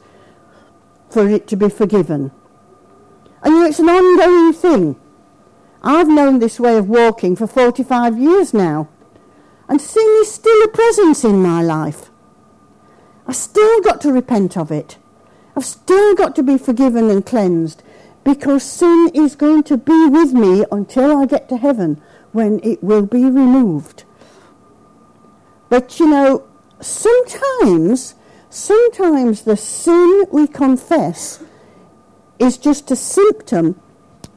for 1.10 1.27
it 1.27 1.48
to 1.48 1.56
be 1.56 1.70
forgiven. 1.70 2.32
And 3.44 3.54
you 3.54 3.60
know, 3.60 3.68
it's 3.68 3.80
an 3.80 3.89
ongoing 3.89 4.54
thing. 4.54 5.00
I've 5.84 6.08
known 6.08 6.40
this 6.40 6.60
way 6.60 6.78
of 6.78 6.90
walking 6.90 7.36
for 7.36 7.48
45 7.48 8.18
years 8.18 8.54
now, 8.54 8.90
and 9.70 9.80
sin 9.80 10.08
is 10.22 10.32
still 10.32 10.64
a 10.64 10.68
presence 10.68 11.24
in 11.24 11.42
my 11.42 11.62
life. 11.62 12.10
I've 13.28 13.36
still 13.36 13.82
got 13.82 14.02
to 14.02 14.12
repent 14.12 14.58
of 14.58 14.72
it. 14.72 14.98
I've 15.56 15.66
still 15.66 16.16
got 16.16 16.36
to 16.38 16.44
be 16.44 16.58
forgiven 16.58 17.10
and 17.10 17.26
cleansed 17.26 17.84
because 18.24 18.64
sin 18.64 19.10
is 19.14 19.36
going 19.36 19.64
to 19.64 19.78
be 19.78 20.08
with 20.08 20.34
me 20.34 20.66
until 20.72 21.18
I 21.18 21.26
get 21.26 21.50
to 21.50 21.58
heaven 21.58 22.02
when 22.32 22.60
it 22.64 22.84
will 22.84 23.06
be 23.06 23.26
removed. 23.26 24.04
But 25.70 26.00
you 26.00 26.08
know, 26.08 26.48
sometimes, 26.80 28.16
sometimes 28.50 29.44
the 29.44 29.58
sin 29.58 30.26
we 30.32 30.48
confess 30.48 31.44
is 32.40 32.58
just 32.58 32.92
a 32.92 32.96
symptom 32.96 33.80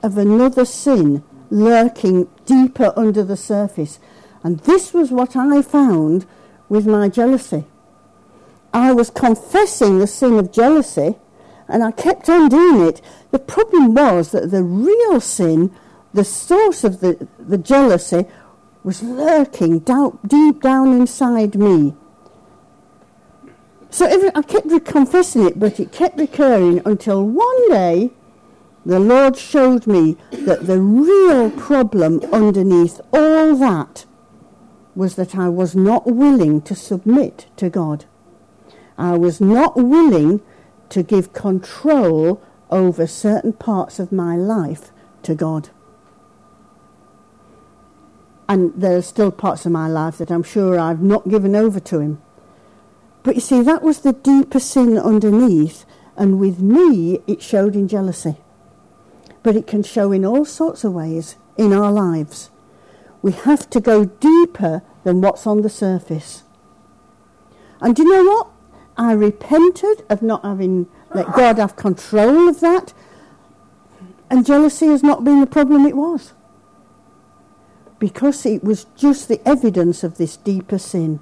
of 0.03 0.17
another 0.17 0.65
sin 0.65 1.23
lurking 1.51 2.29
deeper 2.47 2.93
under 2.97 3.23
the 3.23 3.37
surface. 3.37 3.99
And 4.43 4.61
this 4.61 4.95
was 4.95 5.11
what 5.11 5.37
I 5.37 5.63
found 5.63 6.27
with 6.69 6.87
my 6.87 7.09
jealousy. 7.09 7.65
I 8.73 8.93
was 8.93 9.11
confessing 9.11 9.99
the 9.99 10.07
sin 10.07 10.39
of 10.39 10.53
jealousy 10.53 11.17
And 11.71 11.85
I 11.85 11.93
kept 11.93 12.29
on 12.29 12.49
doing 12.49 12.89
it. 12.89 13.01
The 13.31 13.39
problem 13.39 13.95
was 13.95 14.33
that 14.33 14.51
the 14.51 14.63
real 14.65 15.21
sin, 15.21 15.71
the 16.13 16.25
source 16.25 16.83
of 16.83 16.99
the, 17.01 17.29
the 17.39 17.59
jealousy, 17.59 18.27
was 18.83 19.03
lurking 19.03 19.79
deep 20.27 20.61
down 20.61 20.93
inside 20.93 21.55
me. 21.55 21.95
So 23.91 24.07
every, 24.07 24.31
I 24.35 24.43
kept 24.43 24.85
confessing 24.85 25.47
it, 25.47 25.61
but 25.61 25.79
it 25.79 25.93
kept 25.93 26.19
recurring 26.19 26.83
until 26.85 27.25
one 27.25 27.71
day 27.71 28.11
the 28.91 28.99
Lord 28.99 29.37
showed 29.37 29.87
me 29.87 30.17
that 30.33 30.67
the 30.67 30.81
real 30.81 31.49
problem 31.53 32.19
underneath 32.33 33.01
all 33.13 33.55
that 33.55 34.05
was 34.97 35.15
that 35.15 35.37
I 35.37 35.49
was 35.49 35.77
not 35.77 36.09
willing 36.09 36.61
to 36.63 36.75
submit 36.75 37.47
to 37.59 37.71
God. 37.71 38.07
I 38.99 39.17
was 39.17 39.41
not 39.41 39.77
willing 39.77 40.43
to 40.89 41.05
give 41.05 41.33
control 41.33 42.43
over 42.69 43.07
certain 43.07 43.53
parts 43.53 44.01
of 44.01 44.11
my 44.11 44.35
life 44.35 44.91
to 45.23 45.37
God. 45.37 45.71
And 48.49 48.73
there 48.75 48.97
are 48.97 49.03
still 49.03 49.31
parts 49.31 49.65
of 49.67 49.71
my 49.71 49.87
life 49.87 50.19
that 50.19 50.33
I'm 50.33 50.43
sure 50.43 50.81
I've 50.81 51.01
not 51.01 51.29
given 51.29 51.55
over 51.55 51.79
to 51.79 52.01
Him. 52.01 52.21
But 53.23 53.37
you 53.37 53.41
see, 53.41 53.63
that 53.63 53.85
was 53.85 54.01
the 54.01 54.15
deeper 54.15 54.59
sin 54.59 54.99
underneath, 54.99 55.85
and 56.17 56.41
with 56.41 56.59
me, 56.59 57.21
it 57.29 57.41
showed 57.41 57.77
in 57.77 57.87
jealousy. 57.87 58.39
But 59.43 59.57
it 59.57 59.67
can 59.67 59.83
show 59.83 60.13
in 60.13 60.25
all 60.25 60.45
sorts 60.45 60.85
of 60.85 60.93
ways 60.93 61.37
in 61.57 61.73
our 61.73 61.91
lives. 61.91 62.51
We 63.23 63.33
have 63.33 63.69
to 63.71 63.81
go 63.81 64.05
deeper 64.05 64.83
than 65.05 65.21
what's 65.21 65.47
on 65.47 65.63
the 65.63 65.71
surface. 65.71 66.43
And 67.81 67.97
do 67.97 68.03
you 68.03 68.13
know 68.13 68.31
what? 68.31 68.49
I 68.97 69.13
repented 69.13 70.05
of 70.11 70.21
not 70.21 70.45
having 70.45 70.89
let 71.15 71.33
God 71.35 71.59
have 71.59 71.77
control 71.77 72.49
of 72.49 72.61
that. 72.61 72.93
And 74.31 74.47
jealousy 74.47 74.87
has 74.87 75.03
not 75.03 75.25
been 75.25 75.41
the 75.41 75.47
problem 75.47 75.87
it 75.87 75.97
was. 75.97 76.33
Because 77.99 78.47
it 78.47 78.63
was 78.63 78.87
just 78.97 79.29
the 79.29 79.47
evidence 79.47 80.05
of 80.05 80.19
this 80.19 80.37
deeper 80.37 80.79
sin. 80.79 81.21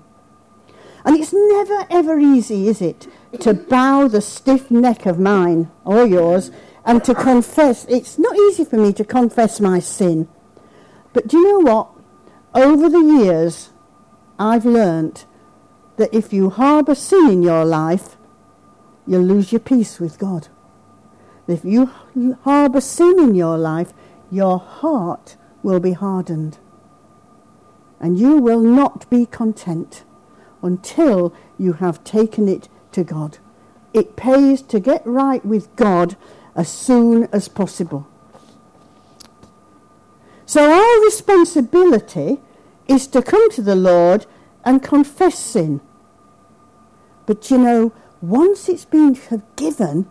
And 1.04 1.16
it's 1.16 1.32
never 1.32 1.86
ever 1.90 2.18
easy, 2.18 2.68
is 2.68 2.82
it, 2.82 3.08
to 3.40 3.54
bow 3.54 4.08
the 4.08 4.20
stiff 4.20 4.70
neck 4.70 5.06
of 5.06 5.18
mine 5.18 5.70
or 5.84 6.06
yours 6.06 6.50
and 6.88 7.04
to 7.04 7.14
confess. 7.14 7.84
It's 7.84 8.18
not 8.18 8.34
easy 8.34 8.64
for 8.64 8.78
me 8.78 8.94
to 8.94 9.04
confess 9.04 9.60
my 9.60 9.78
sin. 9.78 10.26
But 11.12 11.28
do 11.28 11.36
you 11.36 11.52
know 11.52 11.72
what? 11.72 11.90
Over 12.54 12.88
the 12.88 12.98
years, 12.98 13.70
I've 14.38 14.64
learnt 14.64 15.26
that 15.98 16.12
if 16.14 16.32
you 16.32 16.48
harbour 16.48 16.94
sin 16.94 17.28
in 17.28 17.42
your 17.42 17.66
life, 17.66 18.16
you'll 19.06 19.22
lose 19.22 19.52
your 19.52 19.60
peace 19.60 20.00
with 20.00 20.18
God. 20.18 20.48
If 21.46 21.62
you 21.62 21.90
harbour 22.44 22.80
sin 22.80 23.18
in 23.18 23.34
your 23.34 23.58
life, 23.58 23.92
your 24.30 24.58
heart 24.58 25.36
will 25.62 25.80
be 25.80 25.92
hardened. 25.92 26.56
And 28.00 28.18
you 28.18 28.38
will 28.38 28.60
not 28.60 29.08
be 29.10 29.26
content 29.26 30.04
until 30.62 31.34
you 31.58 31.74
have 31.74 32.02
taken 32.02 32.48
it 32.48 32.70
to 32.92 33.04
God. 33.04 33.38
It 33.92 34.16
pays 34.16 34.62
to 34.62 34.80
get 34.80 35.02
right 35.04 35.44
with 35.44 35.74
God 35.76 36.16
as 36.54 36.68
soon 36.68 37.28
as 37.32 37.48
possible. 37.48 38.06
So 40.46 40.70
our 40.70 41.04
responsibility 41.04 42.40
is 42.86 43.06
to 43.08 43.22
come 43.22 43.50
to 43.50 43.62
the 43.62 43.76
Lord 43.76 44.26
and 44.64 44.82
confess 44.82 45.38
sin. 45.38 45.80
But 47.26 47.50
you 47.50 47.58
know, 47.58 47.92
once 48.22 48.68
it's 48.68 48.86
been 48.86 49.14
forgiven, 49.14 50.08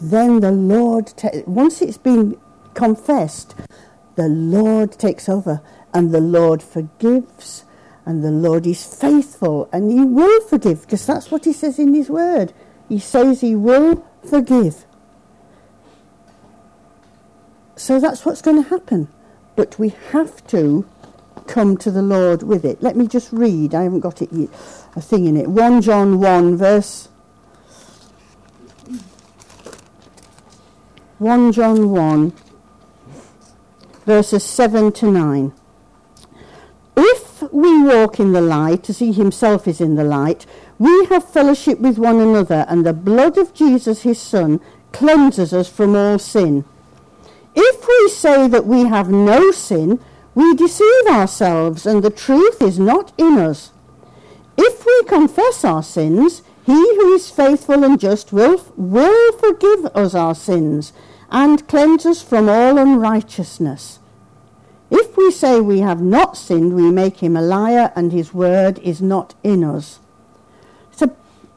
then 0.00 0.40
the 0.40 0.50
Lord, 0.50 1.08
ta- 1.16 1.42
once 1.46 1.82
it's 1.82 1.98
been 1.98 2.40
confessed, 2.74 3.54
the 4.16 4.28
Lord 4.28 4.92
takes 4.92 5.28
over 5.28 5.60
and 5.92 6.10
the 6.10 6.20
Lord 6.20 6.62
forgives 6.62 7.64
and 8.06 8.24
the 8.24 8.30
Lord 8.30 8.66
is 8.66 8.82
faithful 8.82 9.68
and 9.72 9.90
he 9.90 10.00
will 10.00 10.40
forgive 10.40 10.82
because 10.82 11.06
that's 11.06 11.30
what 11.30 11.44
he 11.44 11.52
says 11.52 11.78
in 11.78 11.94
his 11.94 12.08
word. 12.08 12.52
He 12.88 12.98
says 12.98 13.40
he 13.40 13.54
will 13.54 14.04
forgive. 14.28 14.86
So 17.80 17.98
that's 17.98 18.26
what's 18.26 18.42
going 18.42 18.62
to 18.62 18.68
happen. 18.68 19.08
But 19.56 19.78
we 19.78 19.94
have 20.10 20.46
to 20.48 20.86
come 21.46 21.78
to 21.78 21.90
the 21.90 22.02
Lord 22.02 22.42
with 22.42 22.62
it. 22.62 22.82
Let 22.82 22.94
me 22.94 23.08
just 23.08 23.32
read. 23.32 23.74
I 23.74 23.84
haven't 23.84 24.00
got 24.00 24.20
it 24.20 24.30
yet. 24.30 24.50
A 24.96 25.00
thing 25.00 25.24
in 25.24 25.34
it. 25.34 25.48
1 25.48 25.80
John 25.80 26.20
1 26.20 26.58
verse 26.58 27.08
1 31.16 31.52
John 31.52 31.90
1 31.90 32.32
verses 34.04 34.44
7 34.44 34.92
to 34.92 35.10
9. 35.10 35.52
If 36.98 37.42
we 37.50 37.82
walk 37.82 38.20
in 38.20 38.32
the 38.32 38.42
light 38.42 38.90
as 38.90 38.98
he 38.98 39.14
himself 39.14 39.66
is 39.66 39.80
in 39.80 39.94
the 39.94 40.04
light, 40.04 40.44
we 40.78 41.06
have 41.06 41.32
fellowship 41.32 41.78
with 41.78 41.96
one 41.96 42.20
another, 42.20 42.66
and 42.68 42.84
the 42.84 42.92
blood 42.92 43.38
of 43.38 43.54
Jesus 43.54 44.02
his 44.02 44.20
Son 44.20 44.60
cleanses 44.92 45.54
us 45.54 45.70
from 45.70 45.96
all 45.96 46.18
sin. 46.18 46.66
If 47.54 47.86
we 47.86 48.08
say 48.08 48.48
that 48.48 48.66
we 48.66 48.84
have 48.84 49.10
no 49.10 49.50
sin, 49.50 50.00
we 50.34 50.54
deceive 50.54 51.06
ourselves, 51.08 51.86
and 51.86 52.02
the 52.02 52.10
truth 52.10 52.62
is 52.62 52.78
not 52.78 53.12
in 53.18 53.38
us. 53.38 53.72
If 54.56 54.84
we 54.84 55.02
confess 55.08 55.64
our 55.64 55.82
sins, 55.82 56.42
he 56.64 56.74
who 56.74 57.14
is 57.14 57.30
faithful 57.30 57.82
and 57.82 57.98
just 57.98 58.32
will, 58.32 58.62
will 58.76 59.32
forgive 59.38 59.86
us 59.86 60.14
our 60.14 60.34
sins 60.34 60.92
and 61.30 61.66
cleanse 61.66 62.04
us 62.04 62.22
from 62.22 62.48
all 62.48 62.76
unrighteousness. 62.78 63.98
If 64.90 65.16
we 65.16 65.30
say 65.30 65.60
we 65.60 65.80
have 65.80 66.02
not 66.02 66.36
sinned, 66.36 66.74
we 66.74 66.90
make 66.90 67.18
him 67.18 67.36
a 67.36 67.42
liar, 67.42 67.92
and 67.96 68.12
his 68.12 68.34
word 68.34 68.78
is 68.80 69.00
not 69.00 69.34
in 69.42 69.64
us. 69.64 70.00
A, 71.00 71.10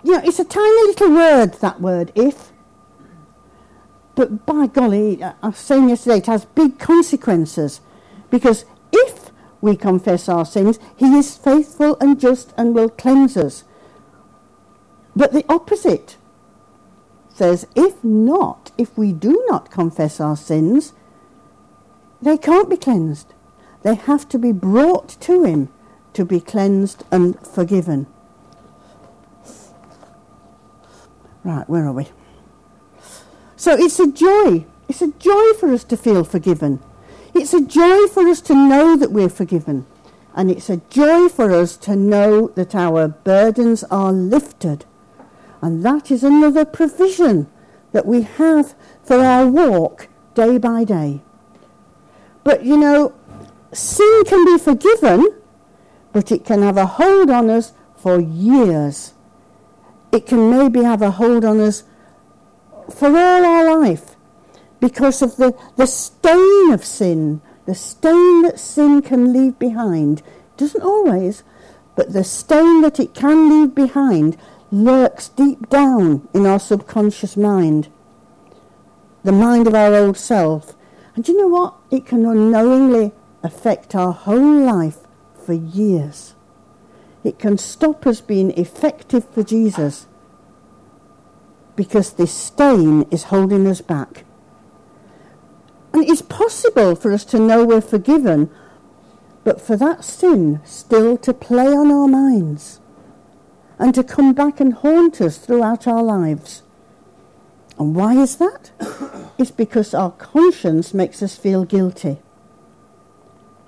you 0.03 0.13
know, 0.13 0.21
it's 0.23 0.39
a 0.39 0.45
tiny 0.45 0.87
little 0.87 1.11
word, 1.11 1.55
that 1.55 1.81
word, 1.81 2.13
if. 2.15 2.52
But 4.15 4.45
by 4.45 4.67
golly, 4.67 5.23
I 5.23 5.33
was 5.41 5.57
saying 5.57 5.89
yesterday, 5.89 6.17
it 6.17 6.27
has 6.27 6.45
big 6.45 6.77
consequences. 6.77 7.81
Because 8.29 8.65
if 8.91 9.31
we 9.61 9.75
confess 9.75 10.29
our 10.29 10.45
sins, 10.45 10.77
he 10.95 11.15
is 11.15 11.35
faithful 11.35 11.97
and 11.99 12.19
just 12.19 12.53
and 12.57 12.75
will 12.75 12.89
cleanse 12.89 13.37
us. 13.37 13.63
But 15.15 15.33
the 15.33 15.45
opposite 15.49 16.17
says, 17.29 17.67
if 17.75 18.03
not, 18.03 18.71
if 18.77 18.97
we 18.97 19.11
do 19.11 19.43
not 19.47 19.71
confess 19.71 20.19
our 20.19 20.37
sins, 20.37 20.93
they 22.21 22.37
can't 22.37 22.69
be 22.69 22.77
cleansed. 22.77 23.33
They 23.81 23.95
have 23.95 24.29
to 24.29 24.39
be 24.39 24.51
brought 24.51 25.09
to 25.21 25.43
Him 25.43 25.69
to 26.13 26.23
be 26.23 26.39
cleansed 26.39 27.03
and 27.11 27.39
forgiven. 27.45 28.07
Right, 31.43 31.67
where 31.69 31.85
are 31.85 31.91
we? 31.91 32.07
So 33.63 33.73
it's 33.77 33.97
a 33.97 34.11
joy. 34.11 34.65
It's 34.89 35.01
a 35.01 35.13
joy 35.13 35.53
for 35.57 35.71
us 35.71 35.85
to 35.85 35.95
feel 35.95 36.25
forgiven. 36.25 36.81
It's 37.33 37.53
a 37.53 37.61
joy 37.61 38.07
for 38.07 38.27
us 38.27 38.41
to 38.41 38.53
know 38.53 38.97
that 38.97 39.13
we're 39.13 39.29
forgiven. 39.29 39.85
And 40.35 40.51
it's 40.51 40.69
a 40.69 40.81
joy 40.89 41.29
for 41.29 41.49
us 41.49 41.77
to 41.77 41.95
know 41.95 42.49
that 42.55 42.75
our 42.75 43.07
burdens 43.07 43.85
are 43.85 44.11
lifted. 44.11 44.83
And 45.61 45.81
that 45.85 46.11
is 46.11 46.25
another 46.25 46.65
provision 46.65 47.49
that 47.93 48.05
we 48.05 48.23
have 48.23 48.75
for 49.01 49.19
our 49.19 49.47
walk 49.47 50.09
day 50.33 50.57
by 50.57 50.83
day. 50.83 51.21
But 52.43 52.65
you 52.65 52.75
know, 52.75 53.13
sin 53.71 54.25
can 54.25 54.43
be 54.43 54.57
forgiven, 54.57 55.39
but 56.11 56.33
it 56.33 56.43
can 56.43 56.63
have 56.63 56.75
a 56.75 56.85
hold 56.85 57.29
on 57.29 57.49
us 57.49 57.71
for 57.95 58.19
years. 58.19 59.13
It 60.11 60.25
can 60.25 60.51
maybe 60.51 60.83
have 60.83 61.01
a 61.01 61.11
hold 61.11 61.45
on 61.45 61.61
us 61.61 61.85
for 62.91 63.07
all 63.07 63.45
our 63.45 63.79
life 63.79 64.15
because 64.79 65.21
of 65.21 65.37
the, 65.37 65.57
the 65.77 65.87
stain 65.87 66.71
of 66.73 66.83
sin, 66.83 67.41
the 67.65 67.73
stain 67.75 68.41
that 68.41 68.59
sin 68.59 69.01
can 69.01 69.31
leave 69.31 69.57
behind. 69.57 70.21
Doesn't 70.57 70.83
always, 70.83 71.43
but 71.95 72.11
the 72.11 72.23
stain 72.23 72.81
that 72.81 72.99
it 72.99 73.13
can 73.13 73.49
leave 73.49 73.73
behind 73.73 74.35
lurks 74.71 75.29
deep 75.29 75.69
down 75.69 76.27
in 76.33 76.45
our 76.45 76.59
subconscious 76.59 77.37
mind, 77.37 77.87
the 79.23 79.31
mind 79.31 79.67
of 79.67 79.75
our 79.75 79.93
old 79.93 80.17
self. 80.17 80.75
And 81.15 81.25
you 81.27 81.37
know 81.37 81.47
what? 81.47 81.75
It 81.89 82.05
can 82.05 82.25
unknowingly 82.25 83.13
affect 83.41 83.95
our 83.95 84.11
whole 84.11 84.65
life 84.65 84.99
for 85.45 85.53
years. 85.53 86.33
It 87.23 87.39
can 87.39 87.57
stop 87.57 88.05
us 88.05 88.19
being 88.19 88.51
effective 88.57 89.29
for 89.29 89.43
Jesus 89.43 90.07
because 91.75 92.13
this 92.13 92.31
stain 92.31 93.03
is 93.11 93.25
holding 93.25 93.67
us 93.67 93.81
back. 93.81 94.25
And 95.93 96.03
it's 96.03 96.21
possible 96.21 96.95
for 96.95 97.11
us 97.11 97.23
to 97.25 97.39
know 97.39 97.65
we're 97.65 97.81
forgiven, 97.81 98.49
but 99.43 99.61
for 99.61 99.75
that 99.77 100.03
sin 100.03 100.61
still 100.63 101.17
to 101.17 101.33
play 101.33 101.67
on 101.67 101.91
our 101.91 102.07
minds 102.07 102.79
and 103.79 103.93
to 103.95 104.03
come 104.03 104.33
back 104.33 104.59
and 104.59 104.73
haunt 104.73 105.21
us 105.21 105.37
throughout 105.37 105.87
our 105.87 106.01
lives. 106.01 106.63
And 107.77 107.95
why 107.95 108.15
is 108.15 108.37
that? 108.37 108.71
it's 109.37 109.51
because 109.51 109.93
our 109.93 110.11
conscience 110.11 110.93
makes 110.93 111.21
us 111.21 111.35
feel 111.35 111.65
guilty. 111.65 112.17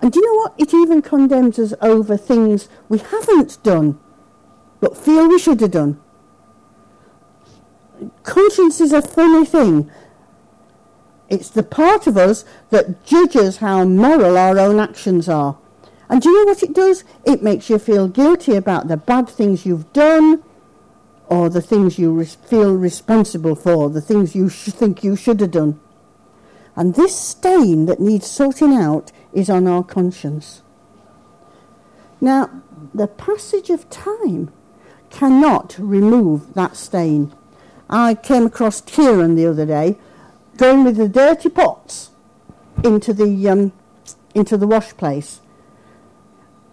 And 0.02 0.12
do 0.12 0.20
you 0.20 0.26
know 0.26 0.38
what? 0.38 0.54
It 0.58 0.74
even 0.74 1.02
condemns 1.02 1.58
us 1.58 1.74
over 1.82 2.18
things 2.18 2.70
we 2.88 3.00
haven't 3.00 3.62
done, 3.63 4.00
but 4.80 4.98
feel 4.98 5.28
we 5.28 5.39
should 5.39 5.60
have 5.62 5.72
done. 5.72 6.00
Conscience 8.23 8.81
is 8.81 8.91
a 8.93 9.01
funny 9.01 9.45
thing. 9.45 9.89
It's 11.29 11.49
the 11.49 11.63
part 11.63 12.08
of 12.08 12.17
us 12.17 12.45
that 12.69 13.05
judges 13.05 13.58
how 13.58 13.84
moral 13.84 14.38
our 14.38 14.60
own 14.60 14.79
actions 14.79 15.27
are. 15.27 15.58
And 16.08 16.21
do 16.21 16.29
you 16.29 16.45
know 16.45 16.51
what 16.51 16.63
it 16.63 16.73
does? 16.73 17.03
It 17.25 17.41
makes 17.41 17.69
you 17.69 17.79
feel 17.79 18.08
guilty 18.08 18.55
about 18.55 18.88
the 18.88 18.97
bad 18.97 19.27
things 19.27 19.65
you've 19.65 19.91
done 19.91 20.43
or 21.27 21.49
the 21.49 21.62
things 21.62 21.97
you 21.97 22.23
feel 22.23 22.75
responsible 22.75 23.55
for, 23.55 23.89
the 23.89 24.01
things 24.01 24.36
you 24.36 24.49
sh- 24.49 24.65
think 24.65 25.03
you 25.03 25.15
should 25.15 25.39
have 25.39 25.51
done. 25.51 25.79
And 26.75 26.93
this 26.93 27.17
stain 27.17 27.88
that 27.88 27.99
needs 27.99 28.27
sorting 28.27 28.75
out 28.75 29.12
is 29.34 29.49
on 29.49 29.67
our 29.67 29.84
conscience. 29.84 30.62
Now, 32.21 32.62
the 32.93 33.08
passage 33.08 33.69
of 33.69 33.89
time 33.89 34.51
cannot 35.10 35.75
remove 35.79 36.53
that 36.53 36.75
stain. 36.75 37.34
I 37.89 38.15
came 38.15 38.45
across 38.45 38.82
Kieran 38.82 39.36
the 39.36 39.48
other 39.48 39.65
day 39.65 39.98
going 40.58 40.84
with 40.84 40.98
the 40.98 41.10
dirty 41.10 41.50
pots 41.50 42.12
into 42.84 43.13
the 43.13 43.50
um, 43.50 43.74
into 44.34 44.58
the 44.58 44.67
wash 44.67 44.95
place. 44.98 45.41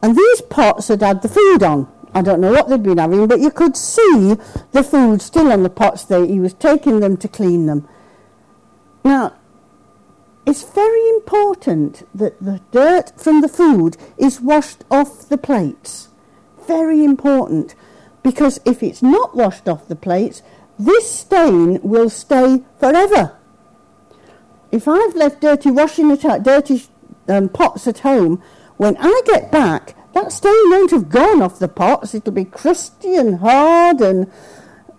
And 0.02 0.16
these 0.16 0.40
pots 0.42 0.88
had 0.88 1.00
had 1.00 1.22
the 1.22 1.28
food 1.28 1.62
on. 1.62 1.90
I 2.14 2.22
don't 2.22 2.40
know 2.40 2.52
what 2.52 2.68
they'd 2.68 2.82
been 2.82 2.98
having, 2.98 3.26
but 3.26 3.40
you 3.40 3.50
could 3.50 3.76
see 3.76 4.36
the 4.72 4.82
food 4.82 5.22
still 5.22 5.50
on 5.50 5.62
the 5.62 5.70
pots 5.70 6.04
there. 6.04 6.26
He 6.26 6.40
was 6.40 6.54
taking 6.54 7.00
them 7.00 7.16
to 7.18 7.28
clean 7.28 7.66
them. 7.66 7.88
Now, 9.04 9.34
it's 10.44 10.64
very 10.64 11.08
important 11.10 12.06
that 12.14 12.38
the 12.40 12.60
dirt 12.70 13.12
from 13.16 13.40
the 13.40 13.48
food 13.48 13.96
is 14.18 14.40
washed 14.40 14.84
off 14.90 15.28
the 15.28 15.38
plates. 15.38 16.08
Very 16.66 17.04
important. 17.04 17.74
Because 18.22 18.60
if 18.64 18.82
it's 18.82 19.02
not 19.02 19.34
washed 19.34 19.68
off 19.68 19.88
the 19.88 19.96
plates, 19.96 20.42
this 20.84 21.10
stain 21.10 21.80
will 21.82 22.10
stay 22.10 22.62
forever. 22.78 23.36
If 24.70 24.88
I've 24.88 25.14
left 25.14 25.40
dirty 25.40 25.70
washing 25.70 26.10
at 26.10 26.42
dirty 26.42 26.82
um, 27.28 27.48
pots 27.48 27.86
at 27.86 28.00
home, 28.00 28.42
when 28.76 28.96
I 28.98 29.20
get 29.26 29.52
back, 29.52 29.94
that 30.14 30.32
stain 30.32 30.70
won't 30.70 30.90
have 30.90 31.08
gone 31.08 31.42
off 31.42 31.58
the 31.58 31.68
pots. 31.68 32.14
It'll 32.14 32.32
be 32.32 32.44
crusty 32.44 33.16
and 33.16 33.38
hard 33.38 34.00
and 34.00 34.30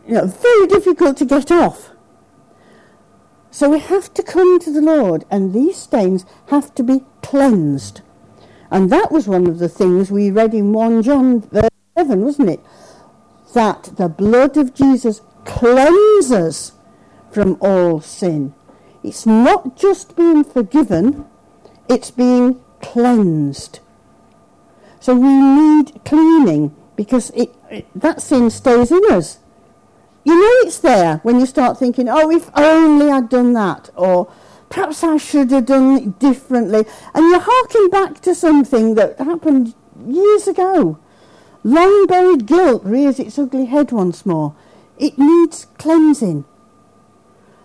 you 0.07 0.15
know, 0.15 0.25
very 0.27 0.67
difficult 0.67 1.17
to 1.17 1.25
get 1.25 1.51
off. 1.51 1.91
So 3.51 3.69
we 3.69 3.79
have 3.79 4.13
to 4.15 4.23
come 4.23 4.59
to 4.59 4.71
the 4.71 4.81
Lord, 4.81 5.25
and 5.29 5.53
these 5.53 5.77
stains 5.77 6.25
have 6.47 6.73
to 6.73 6.83
be 6.83 7.03
cleansed. 7.21 8.01
And 8.71 8.89
that 8.89 9.11
was 9.11 9.27
one 9.27 9.45
of 9.47 9.59
the 9.59 9.69
things 9.69 10.11
we 10.11 10.31
read 10.31 10.55
in 10.55 10.73
1 10.73 11.03
John 11.03 11.41
verse 11.41 11.69
7, 11.95 12.21
wasn't 12.21 12.49
it? 12.49 12.59
That 13.53 13.91
the 13.97 14.09
blood 14.09 14.57
of 14.57 14.73
Jesus 14.73 15.21
cleanses 15.45 16.73
from 17.31 17.57
all 17.59 18.01
sin. 18.01 18.53
It's 19.03 19.25
not 19.25 19.75
just 19.75 20.15
being 20.15 20.43
forgiven, 20.43 21.25
it's 21.89 22.11
being 22.11 22.61
cleansed. 22.81 23.79
So 24.99 25.15
we 25.15 25.27
need 25.27 26.03
cleaning 26.05 26.73
because 26.95 27.29
it, 27.31 27.53
it, 27.69 27.87
that 27.95 28.21
sin 28.21 28.49
stays 28.49 28.91
in 28.91 29.01
us. 29.11 29.39
You 30.23 30.35
know 30.35 30.67
it's 30.67 30.79
there 30.79 31.17
when 31.23 31.39
you 31.39 31.45
start 31.45 31.77
thinking, 31.77 32.07
oh, 32.07 32.31
if 32.31 32.49
only 32.55 33.11
I'd 33.11 33.27
done 33.27 33.51
that, 33.53 33.89
or 33.95 34.31
perhaps 34.69 35.03
I 35.03 35.17
should 35.17 35.51
have 35.51 35.65
done 35.65 35.97
it 35.97 36.19
differently. 36.19 36.85
And 37.13 37.29
you're 37.29 37.41
harking 37.43 37.89
back 37.89 38.21
to 38.21 38.33
something 38.33 38.95
that 38.95 39.19
happened 39.19 39.75
years 40.07 40.47
ago. 40.47 40.97
Long 41.65 42.05
buried 42.07 42.45
guilt 42.45 42.83
rears 42.85 43.19
its 43.19 43.37
ugly 43.37 43.65
head 43.65 43.91
once 43.91 44.25
more. 44.25 44.55
It 45.03 45.17
needs 45.17 45.67
cleansing. 45.77 46.45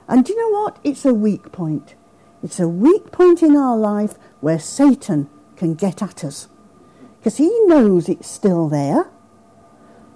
And 0.08 0.24
do 0.24 0.32
you 0.32 0.38
know 0.40 0.60
what? 0.60 0.80
It's 0.82 1.04
a 1.04 1.14
weak 1.14 1.52
point. 1.52 1.94
It's 2.42 2.58
a 2.58 2.66
weak 2.66 3.12
point 3.12 3.44
in 3.44 3.54
our 3.56 3.76
life 3.76 4.16
where 4.40 4.58
Satan 4.58 5.30
can 5.54 5.74
get 5.74 6.02
at 6.02 6.24
us. 6.24 6.48
Because 7.16 7.36
he 7.36 7.48
knows 7.66 8.08
it's 8.08 8.28
still 8.28 8.68
there. 8.68 9.08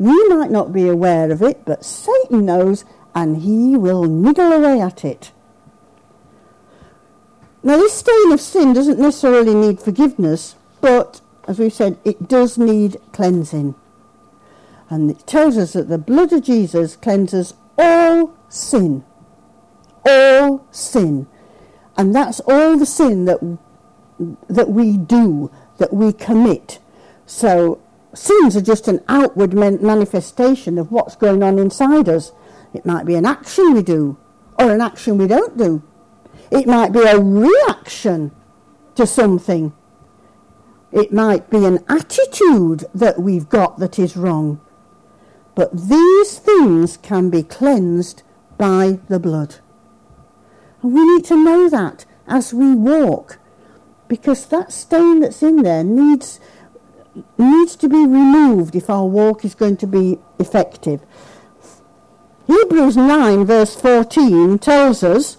We 0.01 0.27
might 0.31 0.51
not 0.51 0.73
be 0.73 0.89
aware 0.89 1.31
of 1.31 1.43
it, 1.43 1.65
but 1.65 1.85
Satan 1.85 2.45
knows 2.45 2.85
and 3.15 3.43
he 3.43 3.77
will 3.77 4.03
niggle 4.03 4.51
away 4.51 4.81
at 4.81 5.05
it. 5.05 5.31
Now, 7.63 7.77
this 7.77 7.93
stain 7.93 8.33
of 8.33 8.41
sin 8.41 8.73
doesn't 8.73 8.99
necessarily 8.99 9.55
need 9.55 9.81
forgiveness, 9.81 10.57
but 10.81 11.21
as 11.47 11.61
we've 11.61 11.73
said, 11.73 11.99
it 12.05 12.29
does 12.29 12.59
need 12.59 12.97
cleansing. 13.13 13.77
And 14.92 15.11
it 15.11 15.26
tells 15.26 15.57
us 15.57 15.72
that 15.72 15.88
the 15.88 15.98
blood 15.98 16.33
of 16.33 16.42
Jesus 16.42 16.96
cleanses 16.96 17.55
all 17.78 18.37
sin 18.48 19.05
all 20.05 20.66
sin. 20.70 21.26
And 21.96 22.14
that's 22.14 22.40
all 22.40 22.78
the 22.78 22.87
sin 22.87 23.24
that, 23.26 23.59
that 24.48 24.70
we 24.70 24.96
do, 24.96 25.50
that 25.78 25.92
we 25.92 26.12
commit. 26.12 26.78
So 27.26 27.81
sins 28.14 28.57
are 28.57 28.62
just 28.62 28.88
an 28.88 29.02
outward 29.09 29.55
manifestation 29.55 30.78
of 30.78 30.90
what's 30.90 31.16
going 31.16 31.42
on 31.42 31.59
inside 31.59 32.09
us. 32.09 32.33
It 32.74 32.87
might 32.87 33.05
be 33.05 33.14
an 33.14 33.26
action 33.26 33.74
we 33.74 33.83
do 33.83 34.16
or 34.59 34.70
an 34.70 34.81
action 34.81 35.18
we 35.18 35.26
don't 35.26 35.57
do. 35.57 35.83
It 36.50 36.66
might 36.66 36.92
be 36.92 37.02
a 37.02 37.18
reaction 37.18 38.33
to 38.94 39.07
something. 39.07 39.72
It 40.90 41.12
might 41.12 41.48
be 41.48 41.64
an 41.64 41.83
attitude 41.88 42.85
that 42.94 43.18
we've 43.18 43.48
got 43.48 43.78
that 43.78 43.98
is 43.98 44.16
wrong. 44.16 44.61
But 45.55 45.88
these 45.88 46.38
things 46.38 46.97
can 46.97 47.31
be 47.31 47.43
cleansed 47.43 48.23
by 48.57 48.99
the 49.09 49.19
blood. 49.19 49.57
And 50.83 50.95
we 50.95 51.05
need 51.05 51.25
to 51.27 51.37
know 51.37 51.69
that 51.69 52.05
as 52.27 52.55
we 52.55 52.75
walk, 52.75 53.38
because 54.09 54.47
that 54.47 54.73
stain 54.73 55.21
that's 55.21 55.43
in 55.43 55.62
there 55.62 55.85
needs 55.85 56.41
needs 57.37 57.77
to 57.77 57.88
be 57.88 57.97
removed 57.97 58.75
if 58.75 58.88
our 58.88 59.07
walk 59.07 59.45
is 59.45 59.55
going 59.55 59.77
to 59.77 59.87
be 59.87 60.19
effective. 60.38 61.03
Hebrews 62.47 62.97
9 62.97 63.45
verse 63.45 63.75
14 63.75 64.59
tells 64.59 65.03
us, 65.03 65.37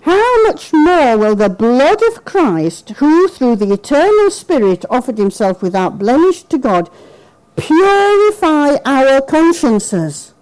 How 0.00 0.42
much 0.44 0.72
more 0.72 1.16
will 1.16 1.36
the 1.36 1.48
blood 1.48 2.02
of 2.02 2.24
Christ, 2.24 2.90
who 2.98 3.28
through 3.28 3.56
the 3.56 3.72
eternal 3.72 4.30
Spirit 4.30 4.84
offered 4.90 5.18
himself 5.18 5.62
without 5.62 5.98
blemish 5.98 6.42
to 6.44 6.58
God, 6.58 6.90
purify 7.58 8.76
our 8.84 9.20
consciences 9.20 10.32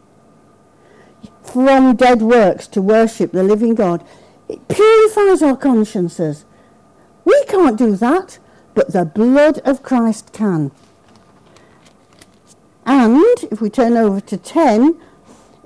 from 1.43 1.97
dead 1.97 2.21
works 2.21 2.67
to 2.69 2.83
worship 2.83 3.33
the 3.33 3.43
living 3.43 3.75
God. 3.75 4.05
It 4.49 4.69
purifies 4.69 5.43
our 5.43 5.57
consciences. 5.57 6.45
We 7.25 7.45
can't 7.47 7.79
do 7.79 7.97
that, 7.97 8.39
but 8.75 8.93
the 8.93 9.05
blood 9.05 9.59
of 9.65 9.83
Christ 9.83 10.33
can. 10.33 10.71
And 12.85 13.25
if 13.51 13.61
we 13.61 13.71
turn 13.71 13.97
over 13.97 14.21
to 14.21 14.37
10, 14.37 15.01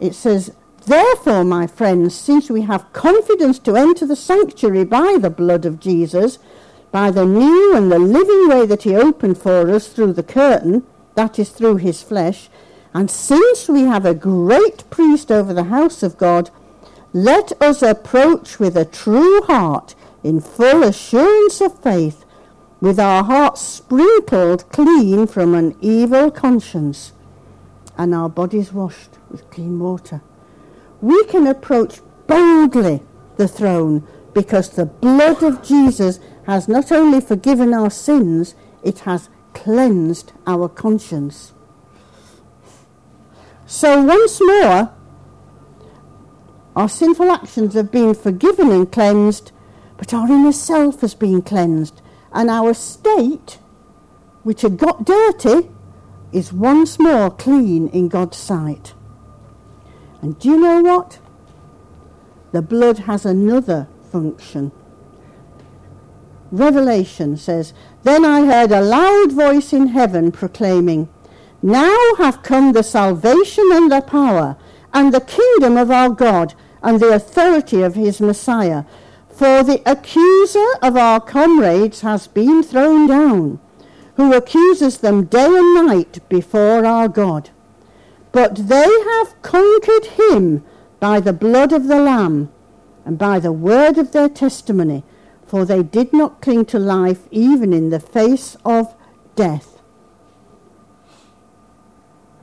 it 0.00 0.14
says, 0.14 0.52
Therefore, 0.86 1.44
my 1.44 1.66
friends, 1.66 2.14
since 2.14 2.48
we 2.48 2.62
have 2.62 2.92
confidence 2.92 3.58
to 3.60 3.76
enter 3.76 4.06
the 4.06 4.16
sanctuary 4.16 4.84
by 4.84 5.18
the 5.20 5.28
blood 5.28 5.66
of 5.66 5.80
Jesus, 5.80 6.38
by 6.90 7.10
the 7.10 7.26
new 7.26 7.76
and 7.76 7.92
the 7.92 7.98
living 7.98 8.48
way 8.48 8.64
that 8.66 8.84
he 8.84 8.96
opened 8.96 9.36
for 9.36 9.70
us 9.70 9.88
through 9.88 10.14
the 10.14 10.22
curtain, 10.22 10.86
that 11.14 11.38
is 11.38 11.50
through 11.50 11.76
his 11.76 12.02
flesh, 12.02 12.48
and 12.92 13.10
since 13.10 13.68
we 13.68 13.82
have 13.82 14.04
a 14.04 14.14
great 14.14 14.88
priest 14.90 15.30
over 15.30 15.52
the 15.52 15.64
house 15.64 16.02
of 16.02 16.18
God, 16.18 16.50
let 17.12 17.52
us 17.60 17.82
approach 17.82 18.58
with 18.58 18.76
a 18.76 18.84
true 18.84 19.42
heart 19.42 19.94
in 20.22 20.40
full 20.40 20.82
assurance 20.82 21.60
of 21.60 21.80
faith, 21.82 22.24
with 22.80 22.98
our 22.98 23.24
hearts 23.24 23.60
sprinkled 23.60 24.68
clean 24.70 25.26
from 25.26 25.54
an 25.54 25.76
evil 25.80 26.30
conscience 26.30 27.12
and 27.98 28.14
our 28.14 28.28
bodies 28.28 28.72
washed 28.72 29.18
with 29.30 29.50
clean 29.50 29.78
water. 29.78 30.22
We 31.02 31.24
can 31.24 31.46
approach 31.46 32.00
boldly 32.26 33.02
the 33.36 33.48
throne 33.48 34.06
because 34.32 34.70
the 34.70 34.86
blood 34.86 35.42
of 35.42 35.62
Jesus 35.62 36.20
has 36.46 36.68
not 36.68 36.90
only 36.92 37.20
forgiven 37.20 37.74
our 37.74 37.90
sins, 37.90 38.54
it 38.82 39.00
has 39.00 39.28
cleansed 39.52 40.32
our 40.46 40.68
conscience. 40.68 41.52
So, 43.66 44.02
once 44.02 44.40
more, 44.40 44.92
our 46.74 46.88
sinful 46.88 47.30
actions 47.30 47.74
have 47.74 47.90
been 47.90 48.14
forgiven 48.14 48.70
and 48.70 48.90
cleansed, 48.90 49.52
but 49.96 50.14
our 50.14 50.26
inner 50.28 50.52
self 50.52 51.00
has 51.02 51.14
been 51.14 51.42
cleansed, 51.42 52.00
and 52.32 52.48
our 52.48 52.74
state, 52.74 53.58
which 54.42 54.62
had 54.62 54.76
got 54.76 55.04
dirty, 55.04 55.68
is 56.32 56.52
once 56.52 56.98
more 56.98 57.30
clean 57.30 57.88
in 57.88 58.08
God's 58.08 58.36
sight. 58.36 58.94
And 60.22 60.38
do 60.38 60.48
you 60.48 60.60
know 60.60 60.80
what? 60.80 61.18
The 62.52 62.62
blood 62.62 62.98
has 63.00 63.24
another 63.24 63.88
function. 64.10 64.72
Revelation 66.52 67.36
says, 67.36 67.72
Then 68.02 68.24
I 68.24 68.44
heard 68.44 68.72
a 68.72 68.80
loud 68.80 69.32
voice 69.32 69.72
in 69.72 69.88
heaven 69.88 70.32
proclaiming, 70.32 71.08
Now 71.62 71.96
have 72.18 72.42
come 72.42 72.72
the 72.72 72.82
salvation 72.82 73.68
and 73.72 73.90
the 73.90 74.00
power, 74.00 74.56
and 74.92 75.14
the 75.14 75.20
kingdom 75.20 75.76
of 75.76 75.90
our 75.90 76.10
God, 76.10 76.54
and 76.82 76.98
the 76.98 77.14
authority 77.14 77.82
of 77.82 77.94
his 77.94 78.20
Messiah. 78.20 78.84
For 79.28 79.62
the 79.62 79.80
accuser 79.86 80.66
of 80.82 80.96
our 80.96 81.20
comrades 81.20 82.00
has 82.00 82.26
been 82.26 82.62
thrown 82.62 83.06
down, 83.06 83.60
who 84.16 84.34
accuses 84.34 84.98
them 84.98 85.24
day 85.24 85.46
and 85.46 85.86
night 85.86 86.18
before 86.28 86.84
our 86.84 87.08
God. 87.08 87.50
But 88.32 88.68
they 88.68 88.90
have 89.12 89.40
conquered 89.42 90.06
him 90.06 90.64
by 90.98 91.20
the 91.20 91.32
blood 91.32 91.72
of 91.72 91.86
the 91.86 91.98
Lamb 91.98 92.50
and 93.04 93.16
by 93.16 93.38
the 93.38 93.52
word 93.52 93.98
of 93.98 94.12
their 94.12 94.28
testimony 94.28 95.04
for 95.50 95.64
they 95.64 95.82
did 95.82 96.12
not 96.12 96.40
cling 96.40 96.64
to 96.64 96.78
life 96.78 97.26
even 97.32 97.72
in 97.72 97.90
the 97.90 97.98
face 97.98 98.56
of 98.64 98.94
death. 99.34 99.82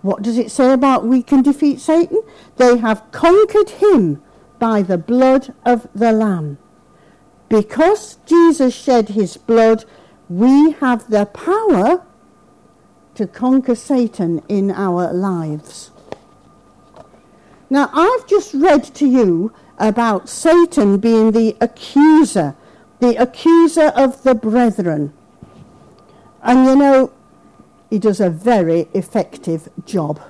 What 0.01 0.21
does 0.21 0.37
it 0.37 0.51
say 0.51 0.73
about 0.73 1.05
we 1.05 1.23
can 1.23 1.41
defeat 1.41 1.79
Satan? 1.79 2.21
They 2.57 2.75
have 2.79 3.09
conquered 3.11 3.69
him 3.69 4.21
by 4.59 4.81
the 4.81 4.97
blood 4.97 5.53
of 5.65 5.87
the 5.95 6.11
Lamb. 6.11 6.57
Because 7.47 8.17
Jesus 8.25 8.75
shed 8.75 9.07
his 9.07 9.37
blood, 9.37 9.85
we 10.27 10.71
have 10.71 11.09
the 11.09 11.27
power 11.27 12.05
to 13.15 13.25
conquer 13.25 13.75
Satan 13.75 14.43
in 14.49 14.69
our 14.69 15.13
lives. 15.13 15.91
Now, 17.69 17.89
I've 17.93 18.27
just 18.27 18.53
read 18.53 18.83
to 18.95 19.07
you 19.07 19.53
about 19.77 20.27
Satan 20.27 20.97
being 20.97 21.31
the 21.31 21.55
accuser 21.61 22.57
the 22.99 23.15
accuser 23.15 23.87
of 23.95 24.23
the 24.23 24.35
brethren. 24.35 25.13
And 26.41 26.65
you 26.65 26.75
know, 26.75 27.11
he 27.89 27.99
does 27.99 28.19
a 28.19 28.29
very 28.29 28.87
effective 28.93 29.69
job. 29.85 30.21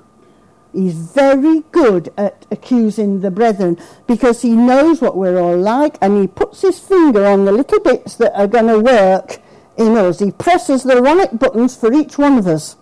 He's 0.73 0.93
very 0.93 1.61
good 1.71 2.13
at 2.17 2.45
accusing 2.51 3.21
the 3.21 3.31
brethren 3.31 3.77
because 4.05 4.41
he 4.41 4.51
knows 4.51 5.01
what 5.01 5.17
we're 5.17 5.39
all 5.39 5.57
like 5.57 5.97
and 6.01 6.21
he 6.21 6.27
puts 6.27 6.61
his 6.61 6.79
finger 6.79 7.25
on 7.25 7.45
the 7.45 7.51
little 7.51 7.79
bits 7.79 8.15
that 8.17 8.37
are 8.37 8.47
going 8.47 8.67
to 8.67 8.79
work 8.79 9.39
in 9.77 9.97
us. 9.97 10.19
He 10.19 10.31
presses 10.31 10.83
the 10.83 11.01
right 11.01 11.39
buttons 11.39 11.75
for 11.75 11.93
each 11.93 12.17
one 12.17 12.37
of 12.37 12.47
us. 12.47 12.75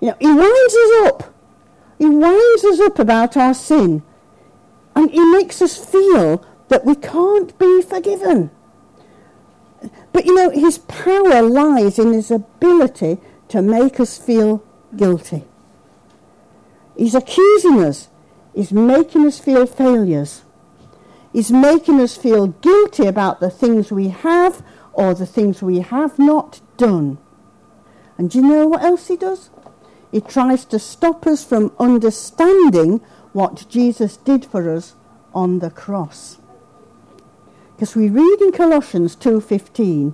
You 0.00 0.08
know, 0.08 0.16
he 0.20 0.26
winds 0.26 0.74
us 0.74 1.06
up. 1.06 1.34
He 1.98 2.06
winds 2.06 2.64
us 2.64 2.80
up 2.80 2.98
about 2.98 3.36
our 3.36 3.52
sin. 3.52 4.02
And 4.94 5.10
he 5.10 5.20
makes 5.20 5.60
us 5.60 5.76
feel 5.76 6.44
that 6.68 6.84
we 6.84 6.94
can't 6.94 7.58
be 7.58 7.82
forgiven. 7.82 8.50
But 10.12 10.26
you 10.26 10.34
know, 10.34 10.50
his 10.50 10.78
power 10.78 11.42
lies 11.42 11.98
in 11.98 12.12
his 12.12 12.30
ability 12.30 13.18
to 13.48 13.62
make 13.62 14.00
us 14.00 14.18
feel 14.18 14.62
guilty. 14.96 15.44
He's 16.96 17.14
accusing 17.14 17.82
us. 17.82 18.08
He's 18.54 18.72
making 18.72 19.26
us 19.26 19.38
feel 19.38 19.66
failures. 19.66 20.42
He's 21.32 21.52
making 21.52 22.00
us 22.00 22.16
feel 22.16 22.48
guilty 22.48 23.06
about 23.06 23.40
the 23.40 23.50
things 23.50 23.92
we 23.92 24.08
have 24.08 24.64
or 24.92 25.14
the 25.14 25.26
things 25.26 25.62
we 25.62 25.78
have 25.80 26.18
not 26.18 26.60
done. 26.76 27.18
And 28.18 28.30
do 28.30 28.38
you 28.38 28.44
know 28.44 28.66
what 28.66 28.82
else 28.82 29.08
he 29.08 29.16
does? 29.16 29.50
He 30.10 30.20
tries 30.20 30.64
to 30.66 30.78
stop 30.78 31.26
us 31.26 31.44
from 31.44 31.72
understanding 31.78 33.00
what 33.32 33.66
Jesus 33.68 34.16
did 34.16 34.44
for 34.44 34.74
us 34.74 34.96
on 35.32 35.60
the 35.60 35.70
cross. 35.70 36.39
Because 37.80 37.96
we 37.96 38.10
read 38.10 38.42
in 38.42 38.52
Colossians 38.52 39.16
2:15, 39.16 40.12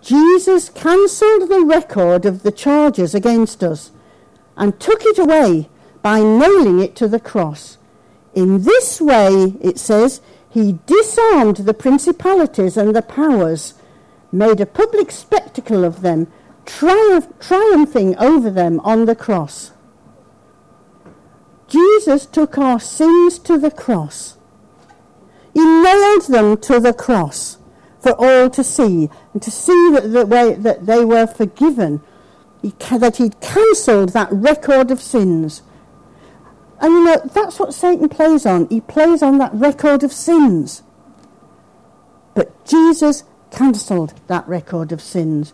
Jesus 0.00 0.68
cancelled 0.68 1.48
the 1.48 1.64
record 1.64 2.24
of 2.24 2.44
the 2.44 2.52
charges 2.52 3.12
against 3.12 3.64
us 3.64 3.90
and 4.56 4.78
took 4.78 5.04
it 5.04 5.18
away 5.18 5.68
by 6.00 6.20
nailing 6.20 6.78
it 6.78 6.94
to 6.94 7.08
the 7.08 7.18
cross. 7.18 7.76
In 8.34 8.62
this 8.62 9.00
way, 9.00 9.56
it 9.60 9.80
says, 9.80 10.20
he 10.48 10.78
disarmed 10.86 11.56
the 11.56 11.74
principalities 11.74 12.76
and 12.76 12.94
the 12.94 13.02
powers, 13.02 13.74
made 14.30 14.60
a 14.60 14.74
public 14.80 15.10
spectacle 15.10 15.84
of 15.84 16.02
them, 16.02 16.28
triumph- 16.66 17.36
triumphing 17.40 18.16
over 18.18 18.48
them 18.48 18.78
on 18.84 19.06
the 19.06 19.16
cross. 19.16 19.72
Jesus 21.66 22.26
took 22.26 22.56
our 22.56 22.78
sins 22.78 23.40
to 23.40 23.58
the 23.58 23.72
cross 23.72 24.36
he 25.54 25.64
nailed 25.64 26.26
them 26.28 26.56
to 26.58 26.80
the 26.80 26.92
cross 26.92 27.58
for 28.00 28.12
all 28.12 28.50
to 28.50 28.64
see, 28.64 29.08
and 29.32 29.42
to 29.42 29.50
see 29.50 29.90
that, 29.92 30.12
the 30.12 30.26
way, 30.26 30.54
that 30.54 30.86
they 30.86 31.04
were 31.04 31.26
forgiven, 31.26 32.02
he, 32.60 32.70
that 32.90 33.16
he'd 33.18 33.40
cancelled 33.40 34.10
that 34.10 34.28
record 34.32 34.90
of 34.90 35.00
sins. 35.00 35.62
And 36.80 36.92
you 36.92 37.04
know, 37.04 37.22
that's 37.32 37.60
what 37.60 37.74
Satan 37.74 38.08
plays 38.08 38.44
on. 38.44 38.68
He 38.68 38.80
plays 38.80 39.22
on 39.22 39.38
that 39.38 39.54
record 39.54 40.02
of 40.02 40.12
sins. 40.12 40.82
But 42.34 42.64
Jesus 42.66 43.22
cancelled 43.52 44.14
that 44.26 44.48
record 44.48 44.90
of 44.90 45.00
sins. 45.00 45.52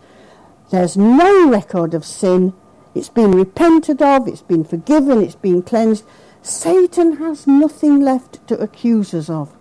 There's 0.71 0.97
no 0.97 1.51
record 1.51 1.93
of 1.93 2.05
sin. 2.05 2.55
It's 2.95 3.11
been 3.11 3.33
repented 3.33 4.01
of, 4.01 4.27
it's 4.27 4.43
been 4.43 4.65
forgiven, 4.65 5.23
it's 5.23 5.35
been 5.35 5.63
cleansed. 5.63 6.05
Satan 6.41 7.17
has 7.17 7.47
nothing 7.47 8.01
left 8.01 8.47
to 8.49 8.59
accuse 8.59 9.13
us 9.13 9.29
of. 9.29 9.58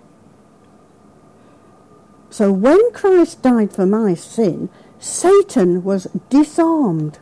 So 2.29 2.51
when 2.51 2.91
Christ 2.91 3.41
died 3.41 3.71
for 3.71 3.85
my 3.85 4.13
sin, 4.13 4.69
Satan 4.99 5.83
was 5.83 6.07
disarmed. 6.29 7.19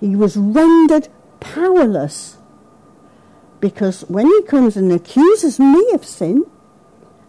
He 0.00 0.16
was 0.16 0.36
rendered 0.36 1.08
powerless. 1.40 2.38
Because 3.60 4.02
when 4.08 4.26
he 4.26 4.42
comes 4.42 4.76
and 4.76 4.90
accuses 4.90 5.60
me 5.60 5.90
of 5.92 6.04
sin, 6.04 6.44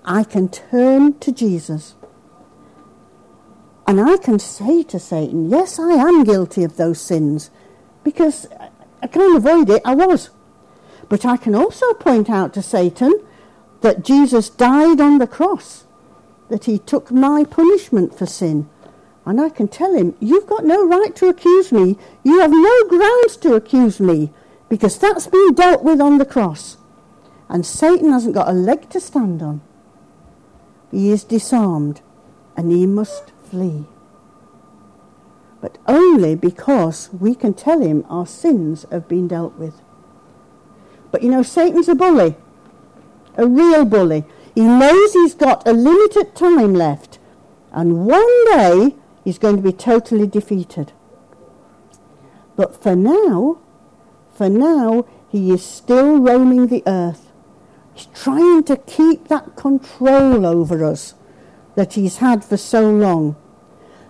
I 0.06 0.24
can 0.24 0.50
turn 0.50 1.20
to 1.20 1.32
Jesus. 1.32 1.96
And 3.86 4.00
I 4.00 4.18
can 4.18 4.40
say 4.40 4.84
to 4.84 5.00
Satan, 5.00 5.50
Yes, 5.50 5.78
I 5.78 5.92
am 5.92 6.24
guilty 6.24 6.64
of 6.64 6.78
those 6.78 7.00
sins. 7.00 7.52
Because 8.04 8.48
I 9.02 9.08
can't 9.08 9.38
avoid 9.38 9.70
it, 9.70 9.82
I 9.86 9.94
was. 9.94 10.30
But 11.10 11.26
I 11.26 11.38
can 11.38 11.54
also 11.54 11.94
point 11.94 12.30
out 12.30 12.54
to 12.54 12.62
Satan 12.62 13.14
that 13.82 14.04
Jesus 14.04 14.50
died 14.50 15.02
on 15.02 15.18
the 15.18 15.28
cross 15.28 15.86
that 16.54 16.66
he 16.66 16.78
took 16.78 17.10
my 17.10 17.44
punishment 17.44 18.16
for 18.16 18.28
sin. 18.28 18.70
And 19.26 19.42
I 19.42 19.50
can 19.50 19.68
tell 19.68 19.96
him, 19.96 20.16
You've 20.20 20.46
got 20.46 20.64
no 20.64 20.86
right 20.86 21.16
to 21.16 21.28
accuse 21.28 21.72
me. 21.72 21.98
You 22.24 22.42
have 22.42 22.52
no 22.52 22.84
grounds 22.88 23.38
to 23.38 23.56
accuse 23.56 24.00
me 24.00 24.32
because 24.70 25.00
that's 25.00 25.26
been 25.26 25.56
dealt 25.56 25.84
with 25.84 26.00
on 26.00 26.20
the 26.20 26.26
cross. 26.26 26.78
And 27.50 27.66
Satan 27.66 28.12
hasn't 28.12 28.36
got 28.36 28.50
a 28.50 28.54
leg 28.54 28.88
to 28.92 29.00
stand 29.00 29.42
on. 29.42 29.62
He 30.92 31.10
is 31.10 31.24
disarmed 31.24 32.02
and 32.56 32.72
he 32.72 32.86
must 32.86 33.32
flee. 33.50 33.86
But 35.60 35.80
only 35.88 36.36
because 36.36 37.10
we 37.12 37.34
can 37.34 37.56
tell 37.56 37.82
him 37.82 38.06
our 38.10 38.28
sins 38.28 38.86
have 38.92 39.08
been 39.08 39.28
dealt 39.28 39.56
with. 39.56 39.82
But 41.10 41.24
you 41.24 41.32
know, 41.32 41.42
Satan's 41.42 41.90
a 41.90 41.96
bully, 41.96 42.36
a 43.38 43.48
real 43.48 43.86
bully. 43.86 44.26
He 44.56 44.62
knows 44.62 45.14
he's 45.14 45.34
got 45.34 45.68
a 45.68 45.74
limited 45.74 46.36
time 46.36 46.74
left, 46.74 47.20
and 47.72 48.06
one 48.06 48.46
day 48.46 48.96
he's 49.24 49.40
going 49.40 49.56
to 49.56 49.62
be 49.62 49.74
totally 49.74 50.28
defeated. 50.28 50.92
But 52.56 52.82
for 52.82 52.96
now, 52.96 53.60
for 54.34 54.50
now, 54.50 55.06
he 55.30 55.52
is 55.52 55.66
still 55.66 56.20
roaming 56.20 56.68
the 56.68 56.84
earth. 56.86 57.32
He's 57.94 58.08
trying 58.14 58.64
to 58.66 58.78
keep 58.78 59.28
that 59.28 59.56
control 59.56 60.46
over 60.46 60.84
us 60.84 61.16
that 61.76 61.94
he's 61.94 62.18
had 62.18 62.44
for 62.46 62.58
so 62.58 62.90
long. 62.90 63.36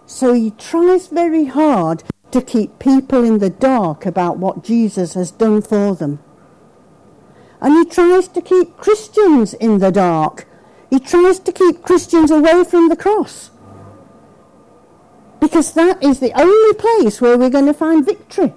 So 0.05 0.33
he 0.33 0.51
tries 0.51 1.07
very 1.07 1.45
hard 1.45 2.03
to 2.31 2.41
keep 2.41 2.79
people 2.79 3.23
in 3.23 3.39
the 3.39 3.49
dark 3.49 4.05
about 4.05 4.37
what 4.37 4.63
Jesus 4.63 5.13
has 5.13 5.31
done 5.31 5.61
for 5.61 5.95
them. 5.95 6.19
And 7.63 7.73
he 7.77 7.85
tries 7.85 8.27
to 8.27 8.41
keep 8.41 8.75
Christians 8.75 9.53
in 9.53 9.79
the 9.79 9.89
dark. 9.89 10.45
He 10.89 10.99
tries 10.99 11.39
to 11.39 11.51
keep 11.53 11.81
Christians 11.81 12.29
away 12.29 12.65
from 12.65 12.89
the 12.89 12.97
cross. 12.97 13.51
Because 15.39 15.73
that 15.73 16.03
is 16.03 16.19
the 16.19 16.33
only 16.39 16.73
place 16.73 17.21
where 17.21 17.37
we're 17.37 17.49
going 17.49 17.65
to 17.65 17.73
find 17.73 18.05
victory. 18.05 18.53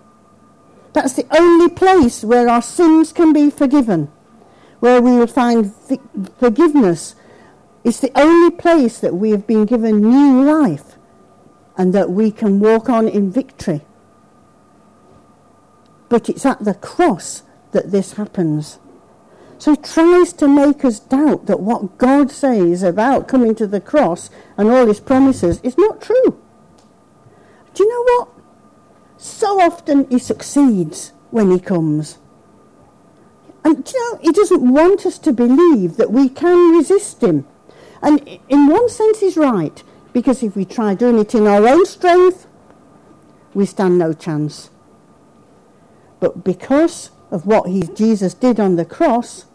That's 0.92 1.12
the 1.12 1.26
only 1.38 1.68
place 1.68 2.24
where 2.24 2.48
our 2.48 2.60
sins 2.62 3.12
can 3.12 3.32
be 3.32 3.48
forgiven, 3.48 4.10
where 4.80 5.00
we 5.00 5.12
will 5.12 5.28
find 5.28 5.72
forgiveness. 6.40 7.14
It's 7.84 8.00
the 8.00 8.12
only 8.18 8.50
place 8.50 8.98
that 8.98 9.14
we 9.14 9.30
have 9.30 9.46
been 9.46 9.66
given 9.66 10.00
new 10.00 10.42
life 10.42 10.96
and 11.76 11.92
that 11.92 12.10
we 12.10 12.32
can 12.32 12.58
walk 12.58 12.88
on 12.88 13.06
in 13.06 13.30
victory. 13.30 13.82
But 16.08 16.28
it's 16.28 16.44
at 16.44 16.64
the 16.64 16.74
cross 16.74 17.44
that 17.70 17.92
this 17.92 18.14
happens. 18.14 18.80
So 19.58 19.72
he 19.72 19.76
tries 19.78 20.32
to 20.34 20.48
make 20.48 20.84
us 20.84 21.00
doubt 21.00 21.46
that 21.46 21.60
what 21.60 21.98
God 21.98 22.30
says 22.30 22.82
about 22.82 23.28
coming 23.28 23.54
to 23.54 23.66
the 23.66 23.80
cross 23.80 24.30
and 24.56 24.68
all 24.68 24.86
his 24.86 25.00
promises 25.00 25.60
is 25.62 25.78
not 25.78 26.02
true. 26.02 26.40
Do 27.74 27.84
you 27.84 27.88
know 27.88 28.02
what? 28.12 28.28
So 29.16 29.60
often 29.60 30.08
he 30.10 30.18
succeeds 30.18 31.12
when 31.30 31.50
he 31.50 31.58
comes. 31.58 32.18
And 33.64 33.90
you 33.92 34.12
know, 34.12 34.18
he 34.22 34.30
doesn't 34.30 34.72
want 34.72 35.06
us 35.06 35.18
to 35.18 35.32
believe 35.32 35.96
that 35.96 36.12
we 36.12 36.28
can 36.28 36.76
resist 36.76 37.22
him. 37.22 37.46
And 38.02 38.38
in 38.48 38.68
one 38.68 38.88
sense, 38.88 39.20
he's 39.20 39.36
right, 39.36 39.82
because 40.12 40.42
if 40.42 40.54
we 40.54 40.64
try 40.64 40.94
doing 40.94 41.18
it 41.18 41.34
in 41.34 41.46
our 41.46 41.66
own 41.66 41.84
strength, 41.86 42.46
we 43.54 43.66
stand 43.66 43.98
no 43.98 44.12
chance. 44.12 44.70
But 46.20 46.44
because 46.44 47.10
of 47.30 47.46
what 47.46 47.68
he, 47.68 47.82
Jesus 47.82 48.34
did 48.34 48.60
on 48.60 48.76
the 48.76 48.84
cross, 48.84 49.46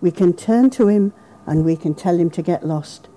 we 0.00 0.10
can 0.10 0.32
turn 0.34 0.70
to 0.70 0.88
him 0.88 1.12
and 1.46 1.64
we 1.64 1.76
can 1.76 1.94
tell 1.94 2.18
him 2.18 2.30
to 2.30 2.42
get 2.42 2.66
lost. 2.66 3.08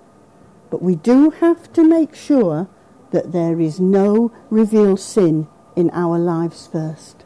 But 0.70 0.82
we 0.82 0.96
do 0.96 1.30
have 1.30 1.72
to 1.74 1.84
make 1.84 2.14
sure 2.14 2.68
that 3.10 3.32
there 3.32 3.60
is 3.60 3.78
no 3.78 4.32
revealed 4.50 5.00
sin 5.00 5.48
in 5.74 5.90
our 5.92 6.18
lives 6.18 6.66
first. 6.66 7.24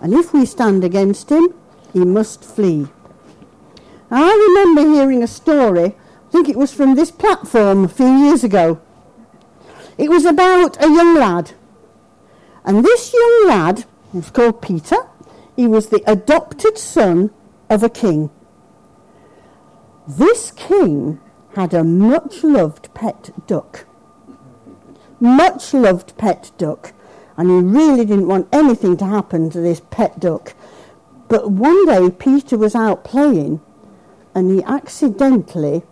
And 0.00 0.12
if 0.12 0.32
we 0.32 0.44
stand 0.44 0.84
against 0.84 1.30
him, 1.30 1.54
he 1.92 2.04
must 2.04 2.44
flee. 2.44 2.88
I 4.10 4.32
remember 4.32 4.82
hearing 4.94 5.22
a 5.22 5.26
story, 5.26 5.96
I 6.28 6.30
think 6.30 6.48
it 6.48 6.56
was 6.56 6.72
from 6.72 6.94
this 6.94 7.10
platform 7.10 7.84
a 7.84 7.88
few 7.88 8.06
years 8.06 8.44
ago. 8.44 8.80
It 9.96 10.10
was 10.10 10.24
about 10.24 10.82
a 10.82 10.88
young 10.88 11.14
lad 11.14 11.52
and 12.64 12.84
this 12.84 13.12
young 13.12 13.46
lad 13.46 13.84
was 14.12 14.30
called 14.30 14.62
Peter. 14.62 14.96
He 15.56 15.66
was 15.66 15.88
the 15.88 16.02
adopted 16.10 16.78
son 16.78 17.30
of 17.68 17.82
a 17.82 17.88
king. 17.88 18.30
This 20.06 20.50
king 20.50 21.20
had 21.54 21.72
a 21.74 21.84
much 21.84 22.42
loved 22.42 22.92
pet 22.94 23.30
duck. 23.46 23.86
Much 25.20 25.72
loved 25.72 26.16
pet 26.16 26.50
duck. 26.58 26.92
And 27.36 27.50
he 27.50 27.56
really 27.56 28.04
didn't 28.04 28.28
want 28.28 28.48
anything 28.52 28.96
to 28.98 29.06
happen 29.06 29.50
to 29.50 29.60
this 29.60 29.80
pet 29.90 30.20
duck. 30.20 30.54
But 31.28 31.50
one 31.50 31.86
day 31.86 32.10
Peter 32.10 32.56
was 32.56 32.74
out 32.74 33.04
playing 33.04 33.60
and 34.34 34.50
he 34.50 34.62
accidentally 34.64 35.82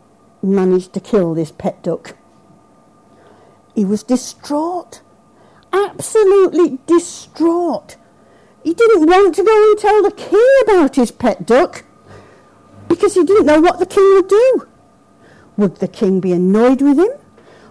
managed 0.43 0.93
to 0.95 1.01
kill 1.01 1.35
this 1.35 1.53
pet 1.53 1.83
duck. 1.83 2.17
He 3.75 3.85
was 3.85 4.03
distraught 4.03 5.01
absolutely 5.73 6.79
distraught. 6.87 7.97
He 8.63 8.75
didn't 8.75 9.07
want 9.07 9.35
to 9.35 9.45
go 9.45 9.71
and 9.71 9.79
tell 9.79 10.03
the 10.03 10.13
king 10.13 10.49
about 10.65 10.97
his 10.97 11.11
pet 11.11 11.47
duck 11.47 11.85
because 12.89 13.15
he 13.15 13.25
didn't 13.25 13.47
know 13.47 13.61
what 13.61 13.79
the 13.79 13.87
king 13.87 14.15
would 14.15 14.29
do. 14.29 14.69
Would 15.57 15.77
the 15.77 15.89
king 15.89 16.21
be 16.21 16.33
annoyed 16.33 16.81
with 16.81 16.99
him? 16.99 17.11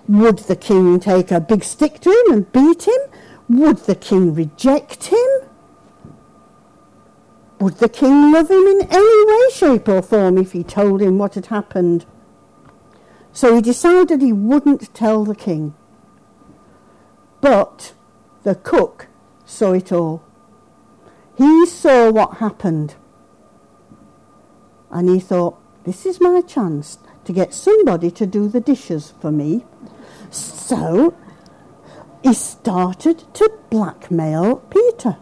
Would 0.07 0.39
the 0.39 0.55
king 0.55 0.99
take 0.99 1.31
a 1.31 1.39
big 1.39 1.63
stick 1.63 1.99
to 2.01 2.09
him 2.09 2.33
and 2.33 2.51
beat 2.51 2.87
him? 2.87 2.99
Would 3.47 3.77
the 3.79 3.95
king 3.95 4.33
reject 4.33 5.05
him? 5.05 5.29
Would 7.59 7.77
the 7.77 7.89
king 7.89 8.31
love 8.31 8.49
him 8.49 8.65
in 8.65 8.87
any 8.89 9.25
way, 9.25 9.49
shape, 9.53 9.87
or 9.87 10.01
form 10.01 10.37
if 10.37 10.51
he 10.51 10.63
told 10.63 11.01
him 11.01 11.17
what 11.17 11.35
had 11.35 11.45
happened? 11.47 12.05
So 13.33 13.55
he 13.55 13.61
decided 13.61 14.21
he 14.21 14.33
wouldn't 14.33 14.93
tell 14.93 15.23
the 15.23 15.35
king. 15.35 15.75
But 17.41 17.93
the 18.43 18.55
cook 18.55 19.07
saw 19.45 19.73
it 19.73 19.91
all. 19.91 20.23
He 21.37 21.65
saw 21.65 22.11
what 22.11 22.37
happened. 22.37 22.95
And 24.91 25.09
he 25.09 25.19
thought, 25.19 25.57
this 25.83 26.05
is 26.05 26.21
my 26.21 26.41
chance 26.41 26.99
to 27.25 27.33
get 27.33 27.53
somebody 27.53 28.11
to 28.11 28.25
do 28.25 28.47
the 28.47 28.61
dishes 28.61 29.13
for 29.19 29.31
me. 29.31 29.65
So 30.29 31.15
he 32.23 32.33
started 32.33 33.23
to 33.33 33.51
blackmail 33.69 34.57
Peter. 34.69 35.17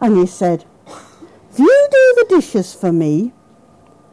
And 0.00 0.16
he 0.18 0.26
said, 0.26 0.64
if 1.50 1.58
you 1.58 1.88
do 1.90 2.14
the 2.18 2.36
dishes 2.36 2.74
for 2.74 2.92
me, 2.92 3.32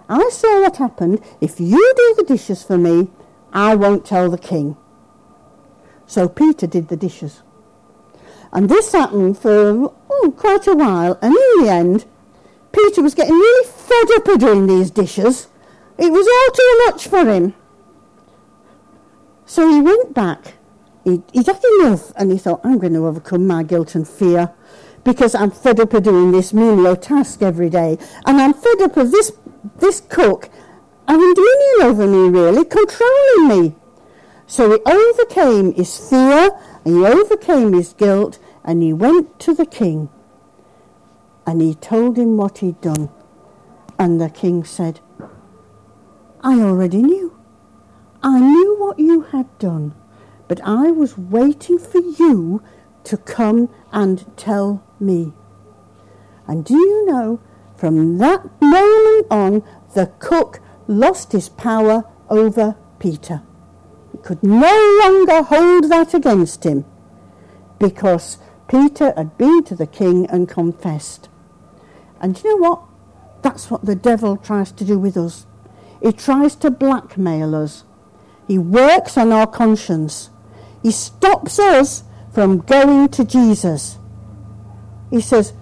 I 0.10 0.30
saw 0.30 0.62
what 0.62 0.78
happened. 0.78 1.22
If 1.42 1.60
you 1.60 1.94
do 1.96 2.16
the 2.18 2.26
dishes 2.26 2.64
for 2.64 2.78
me, 2.78 3.10
I 3.52 3.76
won't 3.76 4.06
tell 4.06 4.30
the 4.30 4.38
king. 4.38 4.78
So 6.08 6.28
Peter 6.30 6.66
did 6.66 6.88
the 6.88 6.98
dishes. 6.98 7.44
And 8.54 8.70
this 8.70 8.94
happened 8.94 9.38
for 9.38 9.94
oh, 10.10 10.34
quite 10.36 10.66
a 10.68 10.74
while. 10.74 11.20
And 11.22 11.36
in 11.36 11.64
the 11.66 11.70
end, 11.70 12.06
Peter 12.72 13.02
was 13.02 13.14
getting 13.14 13.36
really 13.36 13.68
fed 13.70 14.12
up 14.16 14.28
of 14.28 14.40
doing 14.40 14.68
these 14.68 14.90
dishes. 14.90 15.48
It 15.98 16.12
was 16.12 16.28
all 16.28 16.56
too 16.56 16.86
much 16.86 17.08
for 17.08 17.30
him. 17.30 17.54
So 19.46 19.70
he 19.70 19.82
went 19.82 20.14
back. 20.14 20.54
He, 21.04 21.24
he'd 21.34 21.48
had 21.48 21.62
enough 21.80 22.12
and 22.16 22.32
he 22.32 22.38
thought, 22.38 22.62
I'm 22.64 22.80
going 22.80 22.94
to 22.94 23.06
overcome 23.06 23.46
my 23.48 23.64
guilt 23.64 23.96
and 23.96 24.08
fear 24.08 24.54
because 25.04 25.36
I'm 25.36 25.52
fed 25.52 25.80
up 25.80 25.94
of 25.94 26.04
doing 26.04 26.32
this 26.32 26.54
menial 26.54 26.96
task 26.96 27.42
every 27.42 27.70
day. 27.70 27.98
And 28.26 28.40
I'm 28.42 28.54
fed 28.54 28.82
up 28.82 28.98
of 28.98 29.12
this, 29.12 29.32
this 29.80 30.02
cook 30.02 30.50
having 31.08 31.34
dominion 31.34 31.82
over 31.82 32.08
me, 32.08 32.30
really, 32.30 32.66
controlling 32.66 33.48
me. 33.48 33.76
So 34.50 34.72
he 34.72 34.80
overcame 34.86 35.74
his 35.74 36.10
fear 36.10 36.52
and 36.86 36.96
he 36.96 37.06
overcame 37.06 37.74
his 37.74 37.92
guilt 37.92 38.40
and 38.64 38.82
he 38.82 38.94
went 38.94 39.40
to 39.42 39.54
the 39.54 39.66
king 39.66 40.08
and 41.46 41.62
he 41.62 41.76
told 41.76 42.18
him 42.18 42.38
what 42.38 42.60
he'd 42.60 42.80
done. 42.80 43.10
And 44.00 44.22
the 44.22 44.30
king 44.30 44.64
said, 44.64 45.02
I 46.42 46.62
already 46.62 47.02
knew. 47.02 47.38
I 48.24 48.40
knew 48.40 48.78
what 48.80 49.00
you 49.00 49.22
had 49.22 49.58
done, 49.60 49.94
but 50.48 50.62
I 50.64 50.92
was 50.92 51.18
waiting 51.18 51.78
for 51.78 52.00
you 52.00 52.64
to 53.04 53.18
come 53.18 53.70
and 53.92 54.26
tell 54.38 54.82
me. 55.00 55.34
And 56.48 56.64
do 56.64 56.74
you 56.74 57.06
know, 57.06 57.42
from 57.76 58.18
that 58.20 58.50
moment 58.62 59.28
on, 59.30 59.64
the 59.94 60.08
cook 60.20 60.62
lost 60.88 61.34
his 61.34 61.50
power 61.50 62.06
over 62.30 62.78
Peter 63.00 63.42
could 64.28 64.44
no 64.44 65.00
longer 65.06 65.42
hold 65.42 65.86
that 65.86 66.14
against 66.14 66.66
him 66.66 66.84
because 67.80 68.38
Peter 68.68 69.14
had 69.16 69.38
been 69.38 69.64
to 69.64 69.74
the 69.74 69.88
king 69.88 70.26
and 70.30 70.50
confessed. 70.50 71.30
And 72.20 72.38
you 72.44 72.50
know 72.50 72.70
what? 72.70 72.82
That's 73.42 73.72
what 73.72 73.86
the 73.86 73.96
devil 73.96 74.36
tries 74.36 74.74
to 74.74 74.84
do 74.84 75.00
with 75.00 75.16
us. 75.16 75.46
He 76.04 76.12
tries 76.12 76.58
to 76.58 76.70
blackmail 76.70 77.56
us. 77.56 77.86
He 78.50 78.58
works 78.58 79.18
on 79.18 79.32
our 79.32 79.48
conscience. 79.48 80.30
He 80.84 80.92
stops 80.92 81.58
us 81.58 82.04
from 82.34 82.58
going 82.58 83.08
to 83.08 83.24
Jesus. 83.24 83.98
He 85.10 85.22
says, 85.22 85.54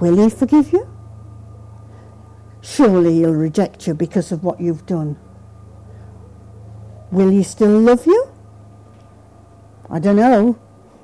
Will 0.00 0.16
he 0.20 0.30
forgive 0.30 0.72
you? 0.72 0.88
Surely 2.60 3.18
he'll 3.18 3.34
reject 3.34 3.86
you 3.86 3.94
because 3.94 4.32
of 4.32 4.42
what 4.42 4.60
you've 4.60 4.84
done. 4.84 5.16
Will 7.10 7.30
he 7.30 7.42
still 7.42 7.78
love 7.78 8.06
you? 8.06 8.28
I 9.90 9.98
don't 9.98 10.16
know. 10.16 10.58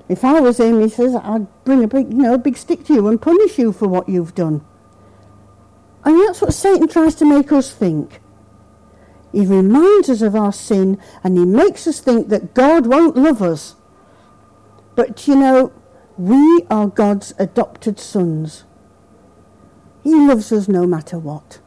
If 0.08 0.24
I 0.24 0.40
was 0.40 0.60
him, 0.60 0.80
he 0.80 0.88
says, 0.88 1.14
I'd 1.14 1.46
bring 1.64 1.82
a 1.82 1.88
big, 1.88 2.12
you 2.12 2.22
know, 2.22 2.34
a 2.34 2.38
big 2.38 2.56
stick 2.56 2.84
to 2.84 2.94
you 2.94 3.08
and 3.08 3.20
punish 3.20 3.58
you 3.58 3.72
for 3.72 3.88
what 3.88 4.08
you've 4.08 4.34
done. 4.34 4.64
And 6.04 6.20
that's 6.20 6.40
what 6.40 6.54
Satan 6.54 6.86
tries 6.86 7.16
to 7.16 7.24
make 7.24 7.50
us 7.50 7.72
think. 7.72 8.20
He 9.32 9.44
reminds 9.44 10.08
us 10.08 10.22
of 10.22 10.36
our 10.36 10.52
sin 10.52 11.00
and 11.24 11.36
he 11.36 11.44
makes 11.44 11.88
us 11.88 11.98
think 11.98 12.28
that 12.28 12.54
God 12.54 12.86
won't 12.86 13.16
love 13.16 13.42
us. 13.42 13.74
But 14.94 15.26
you 15.26 15.34
know, 15.34 15.72
we 16.16 16.62
are 16.70 16.86
God's 16.86 17.34
adopted 17.38 17.98
sons. 17.98 18.64
He 20.04 20.14
loves 20.14 20.52
us 20.52 20.68
no 20.68 20.86
matter 20.86 21.18
what. 21.18 21.58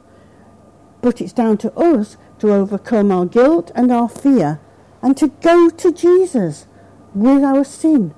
But 1.02 1.20
it's 1.20 1.34
down 1.34 1.58
to 1.58 1.74
us 1.74 2.16
to 2.40 2.54
overcome 2.54 3.12
our 3.12 3.26
guilt 3.26 3.72
and 3.76 3.92
our 3.92 4.10
fear 4.10 4.60
and 5.02 5.16
to 5.18 5.28
go 5.28 5.70
to 5.70 5.92
Jesus 5.92 6.68
with 7.14 7.44
our 7.44 7.64
sin. 7.64 8.14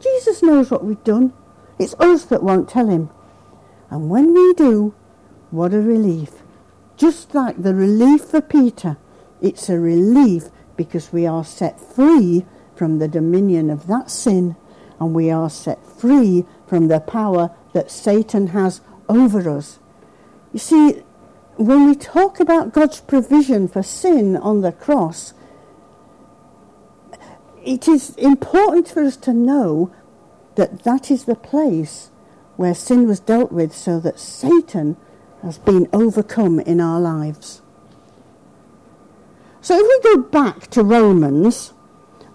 Jesus 0.00 0.42
knows 0.42 0.70
what 0.70 0.84
we've 0.84 1.04
done. 1.04 1.32
It's 1.78 1.94
us 1.94 2.24
that 2.26 2.42
won't 2.42 2.68
tell 2.68 2.88
him. 2.88 3.10
And 3.90 4.08
when 4.08 4.32
we 4.32 4.54
do, 4.54 4.94
what 5.50 5.74
a 5.74 5.80
relief. 5.80 6.42
Just 6.96 7.34
like 7.34 7.62
the 7.62 7.74
relief 7.74 8.24
for 8.24 8.40
Peter, 8.40 8.96
it's 9.40 9.68
a 9.68 9.78
relief 9.78 10.44
because 10.76 11.12
we 11.12 11.26
are 11.26 11.44
set 11.44 11.80
free 11.80 12.44
from 12.74 12.98
the 12.98 13.08
dominion 13.08 13.68
of 13.68 13.86
that 13.86 14.10
sin 14.10 14.56
and 14.98 15.14
we 15.14 15.30
are 15.30 15.50
set 15.50 15.84
free 15.84 16.44
from 16.66 16.88
the 16.88 17.00
power 17.00 17.50
that 17.72 17.90
Satan 17.90 18.48
has 18.48 18.80
over 19.08 19.48
us. 19.50 19.78
You 20.52 20.58
see, 20.58 21.02
when 21.60 21.86
we 21.86 21.94
talk 21.94 22.40
about 22.40 22.72
God's 22.72 23.02
provision 23.02 23.68
for 23.68 23.82
sin 23.82 24.34
on 24.34 24.62
the 24.62 24.72
cross, 24.72 25.34
it 27.62 27.86
is 27.86 28.16
important 28.16 28.88
for 28.88 29.02
us 29.02 29.16
to 29.18 29.34
know 29.34 29.92
that 30.54 30.84
that 30.84 31.10
is 31.10 31.26
the 31.26 31.34
place 31.34 32.10
where 32.56 32.74
sin 32.74 33.06
was 33.06 33.20
dealt 33.20 33.52
with 33.52 33.74
so 33.74 34.00
that 34.00 34.18
Satan 34.18 34.96
has 35.42 35.58
been 35.58 35.86
overcome 35.92 36.60
in 36.60 36.80
our 36.80 36.98
lives. 36.98 37.60
So 39.60 39.76
if 39.78 39.86
we 39.86 40.16
go 40.16 40.22
back 40.22 40.68
to 40.68 40.82
Romans, 40.82 41.74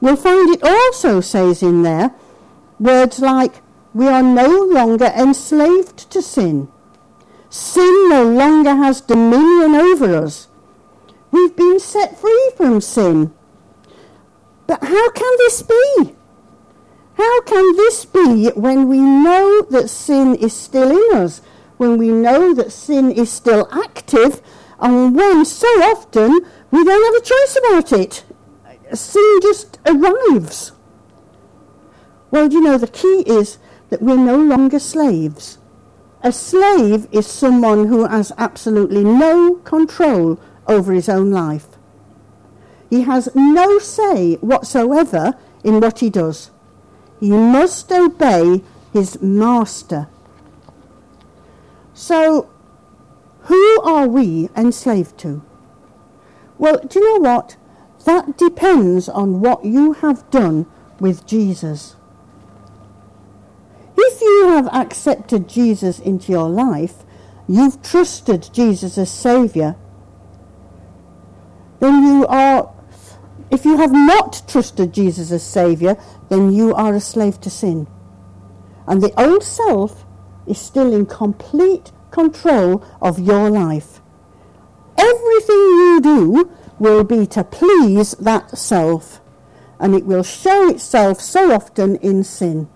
we'll 0.02 0.16
find 0.16 0.54
it 0.54 0.64
also 0.64 1.20
says 1.20 1.64
in 1.64 1.82
there 1.82 2.14
words 2.80 3.20
like, 3.20 3.64
we 3.92 4.08
are 4.08 4.22
no 4.22 4.48
longer 4.48 5.06
enslaved 5.06 6.12
to 6.12 6.22
sin. 6.22 6.68
Sin 7.56 8.10
no 8.10 8.26
longer 8.26 8.76
has 8.76 9.00
dominion 9.00 9.76
over 9.76 10.14
us. 10.14 10.50
We've 11.32 11.56
been 11.56 11.80
set 11.80 12.20
free 12.20 12.52
from 12.58 12.82
sin. 12.82 13.34
But 14.68 14.84
how 14.84 15.10
can 15.12 15.38
this 15.38 15.62
be? 15.62 16.16
How 17.14 17.42
can 17.44 17.78
this 17.78 18.04
be 18.04 18.50
when 18.56 18.90
we 18.90 19.00
know 19.00 19.62
that 19.70 19.90
sin 19.90 20.36
is 20.36 20.52
still 20.52 20.92
in 20.92 21.18
us, 21.18 21.42
when 21.78 21.98
we 21.98 22.10
know 22.10 22.54
that 22.54 22.74
sin 22.74 23.10
is 23.10 23.32
still 23.32 23.70
active, 23.72 24.42
and 24.78 25.16
when 25.16 25.46
so 25.46 25.68
often 25.94 26.46
we 26.72 26.84
don't 26.84 27.06
have 27.06 27.24
a 27.24 27.26
choice 27.26 27.58
about 27.58 27.94
it? 27.94 28.26
Sin 28.94 29.40
just 29.42 29.80
arrives. 29.86 30.74
Well, 32.32 32.52
you 32.52 32.60
know, 32.60 32.78
the 32.78 32.88
key 32.88 33.24
is 33.26 33.60
that 33.92 34.02
we're 34.02 34.18
no 34.18 34.38
longer 34.38 34.78
slaves. 34.78 35.58
A 36.26 36.32
slave 36.32 37.08
is 37.12 37.28
someone 37.28 37.86
who 37.86 38.08
has 38.08 38.32
absolutely 38.40 39.04
no 39.04 39.58
control 39.64 40.40
over 40.66 40.92
his 40.92 41.08
own 41.08 41.30
life. 41.30 41.68
He 42.90 43.04
has 43.04 43.30
no 43.36 43.78
say 43.78 44.34
whatsoever 44.38 45.38
in 45.64 45.80
what 45.80 46.00
he 46.00 46.10
does. 46.10 46.50
He 47.20 47.30
must 47.30 47.92
obey 47.92 48.64
his 48.92 49.22
master. 49.22 50.08
So, 51.94 52.50
who 53.42 53.82
are 53.84 54.08
we 54.08 54.50
enslaved 54.58 55.20
to? 55.20 55.44
Well, 56.58 56.80
do 56.88 57.00
you 57.00 57.06
know 57.06 57.30
what? 57.30 57.56
That 58.06 58.36
depends 58.36 59.08
on 59.08 59.42
what 59.42 59.64
you 59.64 59.94
have 59.94 60.28
done 60.32 60.66
with 61.00 61.28
Jesus. 61.28 61.98
If 63.98 64.22
you 64.22 64.50
have 64.50 64.68
accepted 64.68 65.48
Jesus 65.48 66.00
into 66.00 66.32
your 66.32 66.50
life, 66.50 67.04
you've 67.48 67.82
trusted 67.82 68.50
Jesus 68.54 68.98
as 68.98 69.10
Saviour, 69.12 69.76
then 71.80 72.04
you 72.04 72.26
are, 72.28 72.74
if 73.52 73.66
you 73.66 73.78
have 73.78 73.92
not 73.92 74.44
trusted 74.48 74.94
Jesus 74.94 75.32
as 75.32 75.44
Saviour, 75.44 75.98
then 76.30 76.52
you 76.52 76.74
are 76.74 76.96
a 76.96 77.00
slave 77.00 77.40
to 77.42 77.50
sin. 77.50 77.88
And 78.88 79.02
the 79.02 79.14
old 79.22 79.44
self 79.44 80.06
is 80.48 80.60
still 80.60 80.94
in 80.94 81.06
complete 81.06 81.92
control 82.12 82.84
of 83.02 83.20
your 83.20 83.50
life. 83.50 84.02
Everything 84.98 85.56
you 85.56 86.00
do 86.02 86.52
will 86.80 87.04
be 87.04 87.26
to 87.28 87.44
please 87.44 88.12
that 88.14 88.58
self, 88.58 89.22
and 89.80 89.96
it 89.96 90.06
will 90.06 90.24
show 90.24 90.70
itself 90.70 91.20
so 91.22 91.52
often 91.52 91.98
in 91.98 92.24
sin. 92.24 92.70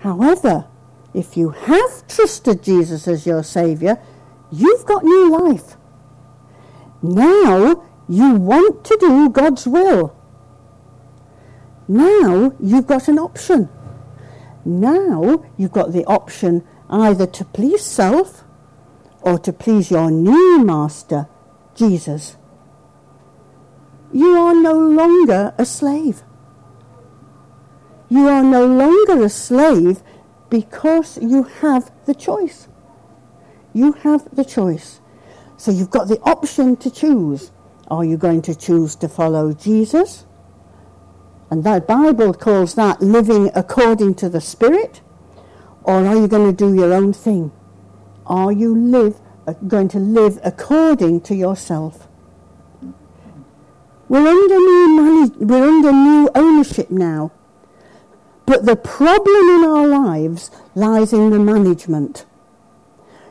However, 0.00 0.66
if 1.12 1.36
you 1.36 1.50
have 1.50 2.06
trusted 2.08 2.62
Jesus 2.62 3.06
as 3.06 3.26
your 3.26 3.42
Saviour, 3.42 3.98
you've 4.50 4.86
got 4.86 5.04
new 5.04 5.30
life. 5.30 5.76
Now 7.02 7.84
you 8.08 8.34
want 8.34 8.84
to 8.84 8.96
do 8.98 9.28
God's 9.28 9.66
will. 9.66 10.16
Now 11.86 12.52
you've 12.60 12.86
got 12.86 13.08
an 13.08 13.18
option. 13.18 13.68
Now 14.64 15.44
you've 15.56 15.72
got 15.72 15.92
the 15.92 16.04
option 16.06 16.66
either 16.88 17.26
to 17.26 17.44
please 17.44 17.84
self 17.84 18.44
or 19.20 19.38
to 19.38 19.52
please 19.52 19.90
your 19.90 20.10
new 20.10 20.64
master, 20.64 21.28
Jesus. 21.74 22.36
You 24.12 24.36
are 24.38 24.54
no 24.54 24.72
longer 24.72 25.54
a 25.58 25.66
slave. 25.66 26.22
You 28.10 28.28
are 28.28 28.42
no 28.42 28.66
longer 28.66 29.24
a 29.24 29.28
slave 29.28 30.02
because 30.50 31.16
you 31.22 31.44
have 31.44 31.92
the 32.06 32.14
choice. 32.14 32.66
You 33.72 33.92
have 33.92 34.34
the 34.34 34.44
choice. 34.44 35.00
So 35.56 35.70
you've 35.70 35.90
got 35.90 36.08
the 36.08 36.20
option 36.22 36.76
to 36.78 36.90
choose. 36.90 37.52
Are 37.88 38.04
you 38.04 38.16
going 38.16 38.42
to 38.42 38.54
choose 38.54 38.96
to 38.96 39.08
follow 39.08 39.52
Jesus? 39.52 40.26
And 41.50 41.62
the 41.62 41.80
Bible 41.80 42.34
calls 42.34 42.74
that 42.74 43.00
living 43.00 43.50
according 43.54 44.16
to 44.16 44.28
the 44.28 44.40
Spirit. 44.40 45.02
Or 45.84 46.04
are 46.04 46.16
you 46.16 46.26
going 46.26 46.54
to 46.54 46.56
do 46.56 46.74
your 46.74 46.92
own 46.92 47.12
thing? 47.12 47.52
Are 48.26 48.52
you 48.52 48.74
live, 48.76 49.20
uh, 49.46 49.52
going 49.66 49.88
to 49.88 49.98
live 49.98 50.38
according 50.44 51.22
to 51.22 51.34
yourself? 51.34 52.08
We're 54.08 54.26
under 54.26 54.56
new, 54.56 55.32
we're 55.38 55.68
under 55.68 55.92
new 55.92 56.28
ownership 56.34 56.90
now. 56.90 57.32
But 58.50 58.66
the 58.66 58.74
problem 58.74 59.48
in 59.48 59.64
our 59.64 59.86
lives 59.86 60.50
lies 60.74 61.12
in 61.12 61.30
the 61.30 61.38
management. 61.38 62.26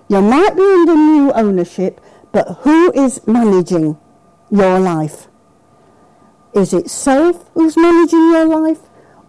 You 0.08 0.22
might 0.22 0.56
be 0.56 0.62
under 0.62 0.96
new 0.96 1.34
ownership, 1.34 2.00
but 2.32 2.60
who 2.62 2.94
is 2.94 3.28
managing 3.28 3.98
your 4.50 4.80
life? 4.80 5.28
Is 6.54 6.74
it 6.74 6.90
self 6.90 7.52
who's 7.54 7.76
managing 7.76 8.32
your 8.32 8.46
life, 8.46 8.80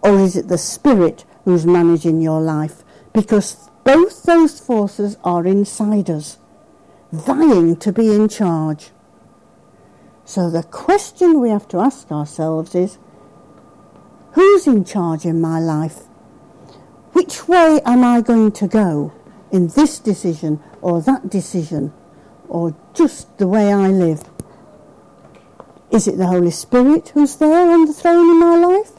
or 0.01 0.17
is 0.17 0.37
it 0.37 0.47
the 0.47 0.57
spirit 0.57 1.25
who's 1.43 1.65
managing 1.65 2.21
your 2.21 2.39
life? 2.39 2.85
Because 3.11 3.69
both 3.83 4.23
those 4.23 4.61
forces 4.61 5.17
are 5.25 5.45
inside 5.45 6.09
us, 6.09 6.37
vying 7.11 7.75
to 7.75 7.91
be 7.91 8.15
in 8.15 8.29
charge. 8.29 8.91
So 10.23 10.49
the 10.49 10.63
question 10.63 11.41
we 11.41 11.49
have 11.49 11.67
to 11.67 11.79
ask 11.79 12.09
ourselves 12.13 12.75
is 12.75 12.97
Who's 14.33 14.67
in 14.67 14.85
charge 14.85 15.25
in 15.25 15.41
my 15.41 15.59
life? 15.59 16.03
Which 17.13 17.47
way 17.47 17.81
am 17.85 18.03
I 18.03 18.21
going 18.21 18.51
to 18.53 18.67
go 18.67 19.13
in 19.51 19.67
this 19.67 19.99
decision 19.99 20.61
or 20.81 21.01
that 21.01 21.29
decision 21.29 21.93
or 22.47 22.75
just 22.93 23.37
the 23.37 23.47
way 23.47 23.73
I 23.73 23.89
live? 23.89 24.23
Is 25.91 26.07
it 26.07 26.17
the 26.17 26.27
Holy 26.27 26.51
Spirit 26.51 27.09
who's 27.09 27.35
there 27.35 27.69
on 27.69 27.85
the 27.85 27.93
throne 27.93 28.29
in 28.29 28.39
my 28.39 28.55
life? 28.55 28.91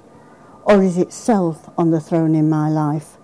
Or 0.64 0.82
is 0.82 0.98
it 0.98 1.12
self 1.12 1.70
on 1.78 1.90
the 1.90 2.00
throne 2.00 2.34
in 2.34 2.50
my 2.50 2.68
life? 2.68 3.16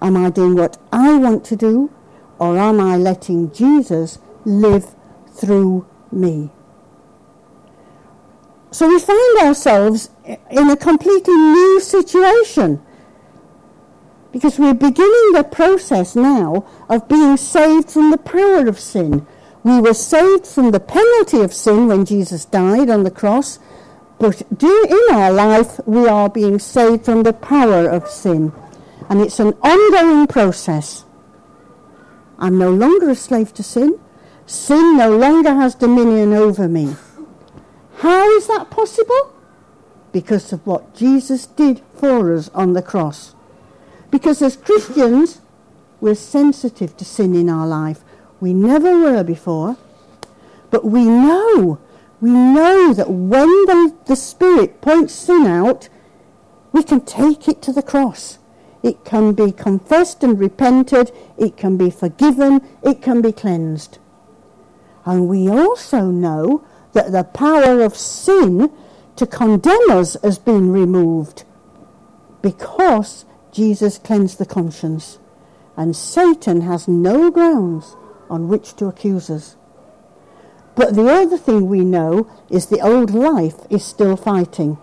Am 0.00 0.16
I 0.16 0.30
doing 0.30 0.54
what 0.54 0.78
I 0.92 1.16
want 1.16 1.44
to 1.46 1.56
do 1.56 1.90
or 2.38 2.56
am 2.58 2.80
I 2.80 2.96
letting 2.96 3.52
Jesus 3.52 4.18
live 4.44 4.94
through 5.28 5.86
me? 6.12 6.50
So 8.74 8.88
we 8.88 8.98
find 8.98 9.38
ourselves 9.38 10.10
in 10.50 10.68
a 10.68 10.76
completely 10.76 11.32
new 11.32 11.78
situation 11.78 12.82
because 14.32 14.58
we're 14.58 14.74
beginning 14.74 15.30
the 15.32 15.44
process 15.44 16.16
now 16.16 16.66
of 16.88 17.06
being 17.06 17.36
saved 17.36 17.88
from 17.88 18.10
the 18.10 18.18
power 18.18 18.66
of 18.66 18.80
sin. 18.80 19.28
We 19.62 19.80
were 19.80 19.94
saved 19.94 20.48
from 20.48 20.72
the 20.72 20.80
penalty 20.80 21.40
of 21.42 21.54
sin 21.54 21.86
when 21.86 22.04
Jesus 22.04 22.46
died 22.46 22.90
on 22.90 23.04
the 23.04 23.12
cross, 23.12 23.60
but 24.18 24.42
in 24.60 24.98
our 25.12 25.30
life 25.30 25.78
we 25.86 26.08
are 26.08 26.28
being 26.28 26.58
saved 26.58 27.04
from 27.04 27.22
the 27.22 27.32
power 27.32 27.88
of 27.88 28.08
sin. 28.08 28.52
And 29.08 29.20
it's 29.20 29.38
an 29.38 29.52
ongoing 29.62 30.26
process. 30.26 31.04
I'm 32.40 32.58
no 32.58 32.72
longer 32.72 33.10
a 33.10 33.14
slave 33.14 33.54
to 33.54 33.62
sin. 33.62 34.00
Sin 34.46 34.96
no 34.96 35.16
longer 35.16 35.54
has 35.54 35.76
dominion 35.76 36.32
over 36.32 36.66
me. 36.66 36.96
How 37.98 38.28
is 38.36 38.46
that 38.48 38.70
possible? 38.70 39.32
Because 40.12 40.52
of 40.52 40.66
what 40.66 40.94
Jesus 40.94 41.46
did 41.46 41.82
for 41.94 42.34
us 42.34 42.48
on 42.50 42.72
the 42.72 42.82
cross. 42.82 43.34
Because 44.10 44.42
as 44.42 44.56
Christians, 44.56 45.40
we're 46.00 46.14
sensitive 46.14 46.96
to 46.96 47.04
sin 47.04 47.34
in 47.34 47.48
our 47.48 47.66
life. 47.66 48.04
We 48.40 48.52
never 48.54 48.98
were 49.00 49.24
before. 49.24 49.76
But 50.70 50.84
we 50.84 51.04
know, 51.04 51.78
we 52.20 52.30
know 52.30 52.92
that 52.92 53.10
when 53.10 53.48
the, 53.66 53.94
the 54.06 54.16
Spirit 54.16 54.80
points 54.80 55.14
sin 55.14 55.46
out, 55.46 55.88
we 56.72 56.82
can 56.82 57.00
take 57.00 57.48
it 57.48 57.62
to 57.62 57.72
the 57.72 57.82
cross. 57.82 58.38
It 58.82 59.04
can 59.04 59.32
be 59.32 59.50
confessed 59.50 60.22
and 60.22 60.38
repented. 60.38 61.10
It 61.38 61.56
can 61.56 61.76
be 61.76 61.90
forgiven. 61.90 62.60
It 62.82 63.00
can 63.00 63.22
be 63.22 63.32
cleansed. 63.32 63.98
And 65.06 65.28
we 65.28 65.48
also 65.48 66.10
know 66.10 66.64
that 66.94 67.12
the 67.12 67.24
power 67.24 67.82
of 67.82 67.96
sin 67.96 68.72
to 69.16 69.26
condemn 69.26 69.90
us 69.90 70.16
has 70.22 70.38
been 70.38 70.72
removed 70.72 71.44
because 72.42 73.24
Jesus 73.52 73.98
cleansed 73.98 74.38
the 74.38 74.46
conscience 74.46 75.18
and 75.76 75.94
Satan 75.94 76.62
has 76.62 76.88
no 76.88 77.30
grounds 77.30 77.96
on 78.30 78.48
which 78.48 78.74
to 78.76 78.86
accuse 78.86 79.28
us. 79.28 79.56
But 80.74 80.94
the 80.94 81.06
other 81.08 81.38
thing 81.38 81.68
we 81.68 81.80
know 81.80 82.28
is 82.50 82.66
the 82.66 82.80
old 82.80 83.12
life 83.12 83.60
is 83.70 83.84
still 83.84 84.16
fighting. 84.16 84.78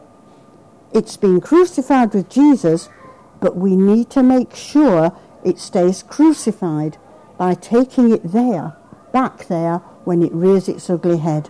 It's 0.94 1.18
been 1.18 1.42
crucified 1.42 2.14
with 2.14 2.30
Jesus, 2.30 2.90
but 3.40 3.58
we 3.58 3.76
need 3.76 4.10
to 4.12 4.24
make 4.24 4.56
sure 4.56 5.18
it 5.44 5.60
stays 5.60 6.04
crucified 6.04 6.98
by 7.38 7.56
taking 7.56 8.12
it 8.12 8.32
there, 8.32 8.76
back 9.12 9.48
there, 9.48 9.78
when 10.04 10.22
it 10.24 10.32
rears 10.32 10.70
its 10.70 10.90
ugly 10.90 11.18
head. 11.18 11.50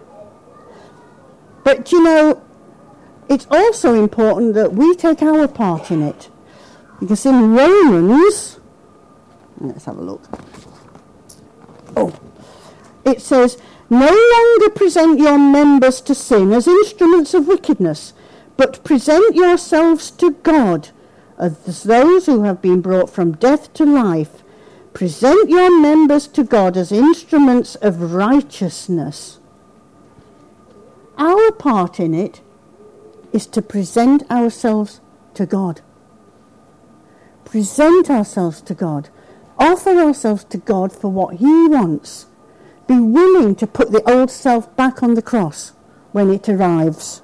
But 1.64 1.92
you 1.92 2.04
know, 2.04 2.42
it's 3.30 3.48
also 3.50 3.94
important 3.94 4.54
that 4.56 4.74
we 4.74 4.96
take 4.96 5.22
our 5.22 5.48
part 5.48 5.92
in 5.92 6.02
it. 6.02 6.30
Because 7.00 7.26
in 7.26 7.56
Romans, 7.56 8.60
let's 9.60 9.86
have 9.86 9.98
a 9.98 10.02
look. 10.02 10.24
Oh, 11.96 12.14
it 13.06 13.22
says, 13.22 13.58
No 13.90 14.06
longer 14.06 14.70
present 14.70 15.20
your 15.20 15.38
members 15.38 16.02
to 16.02 16.16
sin 16.16 16.54
as 16.54 16.68
instruments 16.68 17.34
of 17.34 17.48
wickedness, 17.48 18.14
but 18.58 18.84
present 18.84 19.36
yourselves 19.36 20.12
to 20.12 20.32
God 20.44 20.90
as 21.38 21.84
those 21.84 22.28
who 22.28 22.44
have 22.44 22.62
been 22.62 22.82
brought 22.82 23.10
from 23.10 23.32
death 23.32 23.74
to 23.74 23.84
life. 23.84 24.44
Present 24.94 25.50
your 25.50 25.82
members 25.82 26.28
to 26.28 26.44
God 26.44 26.78
as 26.78 26.92
instruments 26.92 27.76
of 27.76 28.14
righteousness. 28.14 29.40
Our 31.22 31.52
part 31.52 32.00
in 32.00 32.16
it 32.16 32.42
is 33.32 33.46
to 33.48 33.62
present 33.62 34.24
ourselves 34.32 35.02
to 35.36 35.46
God. 35.46 35.82
Present 37.46 38.10
ourselves 38.10 38.60
to 38.62 38.74
God. 38.74 39.10
Offer 39.60 39.92
ourselves 39.92 40.44
to 40.46 40.58
God 40.58 40.92
for 40.92 41.12
what 41.12 41.36
He 41.36 41.68
wants. 41.68 42.26
Be 42.88 43.00
willing 43.00 43.54
to 43.58 43.68
put 43.68 43.92
the 43.92 44.02
old 44.12 44.32
self 44.32 44.76
back 44.76 45.04
on 45.04 45.14
the 45.14 45.22
cross 45.22 45.74
when 46.12 46.32
it 46.32 46.50
arrives. 46.50 47.22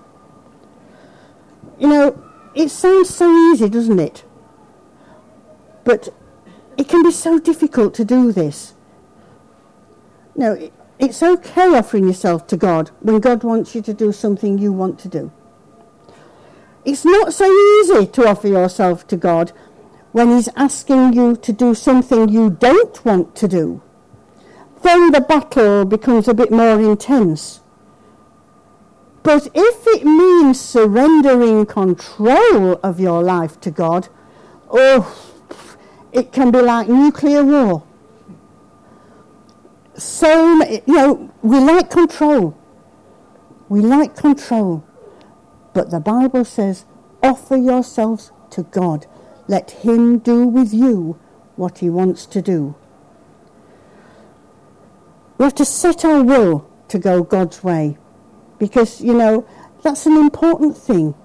You 1.80 1.88
know, 1.88 2.24
it 2.54 2.70
sounds 2.70 3.10
so 3.10 3.32
easy, 3.52 3.68
doesn't 3.68 4.00
it? 4.00 4.24
But 5.84 6.10
it 6.78 6.88
can 6.88 7.02
be 7.02 7.12
so 7.12 7.40
difficult 7.40 7.96
to 7.96 8.06
do 8.06 8.32
this. 8.32 8.76
No, 10.36 10.70
it's 11.00 11.22
okay 11.22 11.76
offering 11.76 12.08
yourself 12.08 12.48
to 12.48 12.58
God 12.58 12.90
when 13.02 13.20
God 13.20 13.44
wants 13.44 13.76
you 13.76 13.82
to 13.84 13.94
do 13.94 14.12
something 14.12 14.58
you 14.58 14.72
want 14.72 15.00
to 15.00 15.08
do. 15.08 15.32
It's 16.86 17.06
not 17.06 17.34
so 17.34 17.52
easy 17.52 18.08
to 18.08 18.28
offer 18.28 18.48
yourself 18.48 19.08
to 19.08 19.18
God 19.18 19.52
when 20.12 20.30
He's 20.30 20.50
asking 20.56 21.14
you 21.14 21.36
to 21.36 21.54
do 21.54 21.76
something 21.76 22.30
you 22.30 22.50
don't 22.50 23.04
want 23.06 23.36
to 23.36 23.48
do. 23.48 23.82
Then 24.82 25.12
the 25.12 25.22
battle 25.22 25.86
becomes 25.86 26.28
a 26.28 26.34
bit 26.34 26.52
more 26.52 26.80
intense. 26.80 27.62
But 29.22 29.50
if 29.54 29.88
it 29.88 30.06
means 30.06 30.62
surrendering 30.62 31.66
control 31.66 32.80
of 32.82 33.00
your 33.00 33.22
life 33.22 33.60
to 33.62 33.72
God, 33.72 34.08
oh, 34.70 35.14
it 36.12 36.32
can 36.32 36.52
be 36.52 36.62
like 36.62 36.88
nuclear 36.88 37.44
war. 37.44 37.87
So, 39.98 40.64
you 40.64 40.82
know, 40.88 41.34
we 41.42 41.60
like 41.60 41.90
control. 41.90 42.56
We 43.68 43.82
like 43.82 44.16
control. 44.16 44.86
But 45.74 45.90
the 45.90 46.00
Bible 46.00 46.46
says, 46.46 46.86
offer 47.24 47.58
yourselves 47.58 48.32
to 48.52 48.64
God. 48.64 49.08
Let 49.48 49.72
Him 49.72 50.20
do 50.20 50.48
with 50.48 50.74
you 50.74 51.20
what 51.56 51.80
He 51.80 51.90
wants 51.90 52.26
to 52.28 52.42
do. 52.42 52.76
We 55.38 55.44
have 55.44 55.56
to 55.56 55.66
set 55.66 56.06
our 56.06 56.24
will 56.24 56.70
to 56.90 57.00
go 57.00 57.24
God's 57.24 57.64
way 57.64 57.98
because, 58.60 59.02
you 59.02 59.14
know, 59.14 59.48
that's 59.84 60.06
an 60.06 60.18
important 60.18 60.78
thing. 60.78 61.16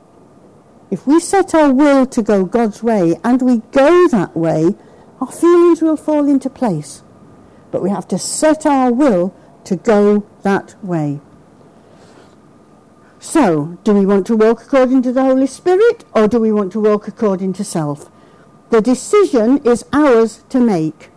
If 0.90 1.06
we 1.06 1.20
set 1.20 1.54
our 1.54 1.72
will 1.72 2.06
to 2.06 2.22
go 2.22 2.44
God's 2.44 2.82
way 2.82 3.18
and 3.24 3.40
we 3.40 3.58
go 3.72 4.08
that 4.08 4.36
way, 4.36 4.74
our 5.20 5.32
feelings 5.32 5.80
will 5.80 5.96
fall 5.96 6.28
into 6.28 6.50
place. 6.50 7.02
But 7.72 7.82
we 7.82 7.90
have 7.90 8.06
to 8.08 8.18
set 8.18 8.64
our 8.64 8.92
will 8.92 9.34
to 9.64 9.74
go 9.74 10.24
that 10.42 10.76
way. 10.84 11.20
So, 13.18 13.78
do 13.84 13.94
we 13.94 14.04
want 14.04 14.26
to 14.26 14.36
walk 14.36 14.62
according 14.62 15.02
to 15.02 15.12
the 15.12 15.22
Holy 15.22 15.46
Spirit 15.46 16.04
or 16.12 16.28
do 16.28 16.38
we 16.38 16.52
want 16.52 16.72
to 16.72 16.80
walk 16.80 17.08
according 17.08 17.52
to 17.54 17.64
self? 17.64 18.10
The 18.70 18.80
decision 18.80 19.58
is 19.66 19.84
ours 19.92 20.44
to 20.48 20.60
make. 20.60 21.10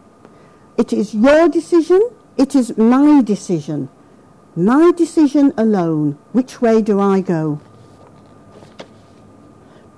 It 0.78 0.93
is 0.93 1.14
your 1.16 1.49
decision, 1.49 2.10
it 2.38 2.56
is 2.56 2.78
my 2.78 3.22
decision. 3.22 3.89
My 4.56 4.91
decision 4.95 5.51
alone. 5.58 6.18
Which 6.32 6.62
way 6.62 6.82
do 6.82 6.99
I 6.99 7.22
go? 7.22 7.60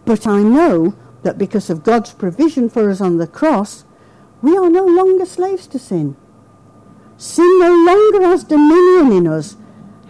But 0.06 0.26
I 0.26 0.42
know 0.42 0.96
that 1.24 1.38
because 1.38 1.70
of 1.70 1.84
God's 1.84 2.14
provision 2.14 2.70
for 2.70 2.90
us 2.90 3.02
on 3.02 3.18
the 3.18 3.28
cross, 3.28 3.84
we 4.42 4.56
are 4.58 4.70
no 4.70 4.86
longer 4.86 5.26
slaves 5.26 5.68
to 5.68 5.78
sin. 5.78 6.16
Sin 7.18 7.60
no 7.60 7.74
longer 7.74 8.22
has 8.28 8.44
dominion 8.44 9.12
in 9.12 9.28
us 9.28 9.58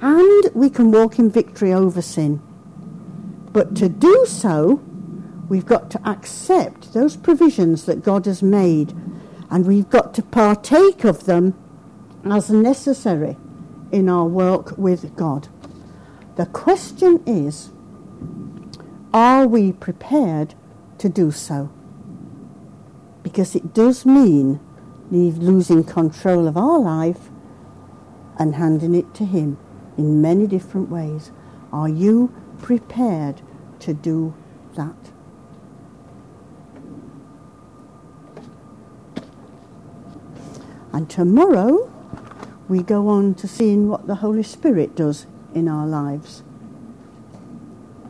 and 0.01 0.49
we 0.53 0.69
can 0.69 0.91
walk 0.91 1.17
in 1.17 1.31
victory 1.31 1.73
over 1.73 2.01
sin. 2.01 2.41
But 3.53 3.75
to 3.77 3.89
do 3.89 4.25
so, 4.27 4.81
we've 5.49 5.65
got 5.65 5.89
to 5.91 6.09
accept 6.09 6.93
those 6.93 7.15
provisions 7.15 7.85
that 7.85 8.03
God 8.03 8.25
has 8.25 8.43
made, 8.43 8.93
and 9.49 9.65
we've 9.65 9.89
got 9.89 10.13
to 10.15 10.21
partake 10.21 11.03
of 11.03 11.25
them 11.25 11.55
as 12.25 12.49
necessary 12.49 13.37
in 13.91 14.09
our 14.09 14.25
work 14.25 14.77
with 14.77 15.15
God. 15.15 15.47
The 16.35 16.45
question 16.45 17.23
is 17.25 17.71
are 19.13 19.47
we 19.47 19.71
prepared 19.71 20.53
to 20.99 21.09
do 21.09 21.31
so? 21.31 21.71
Because 23.23 23.55
it 23.55 23.73
does 23.73 24.05
mean 24.05 24.59
losing 25.09 25.83
control 25.83 26.47
of 26.47 26.57
our 26.57 26.79
life 26.79 27.29
and 28.37 28.55
handing 28.55 28.93
it 28.93 29.13
to 29.15 29.25
Him 29.25 29.57
in 29.97 30.21
many 30.21 30.47
different 30.47 30.89
ways. 30.89 31.31
Are 31.71 31.89
you 31.89 32.33
prepared 32.61 33.41
to 33.79 33.93
do 33.93 34.33
that? 34.75 34.95
And 40.93 41.09
tomorrow 41.09 41.91
we 42.67 42.81
go 42.81 43.07
on 43.07 43.35
to 43.35 43.47
seeing 43.47 43.87
what 43.87 44.07
the 44.07 44.15
Holy 44.15 44.43
Spirit 44.43 44.95
does 44.95 45.25
in 45.53 45.67
our 45.67 45.87
lives 45.87 46.43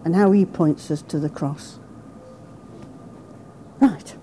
and 0.05 0.15
how 0.15 0.31
he 0.31 0.45
points 0.45 0.89
us 0.89 1.01
to 1.03 1.19
the 1.19 1.29
cross. 1.29 1.79
Right. 3.81 4.16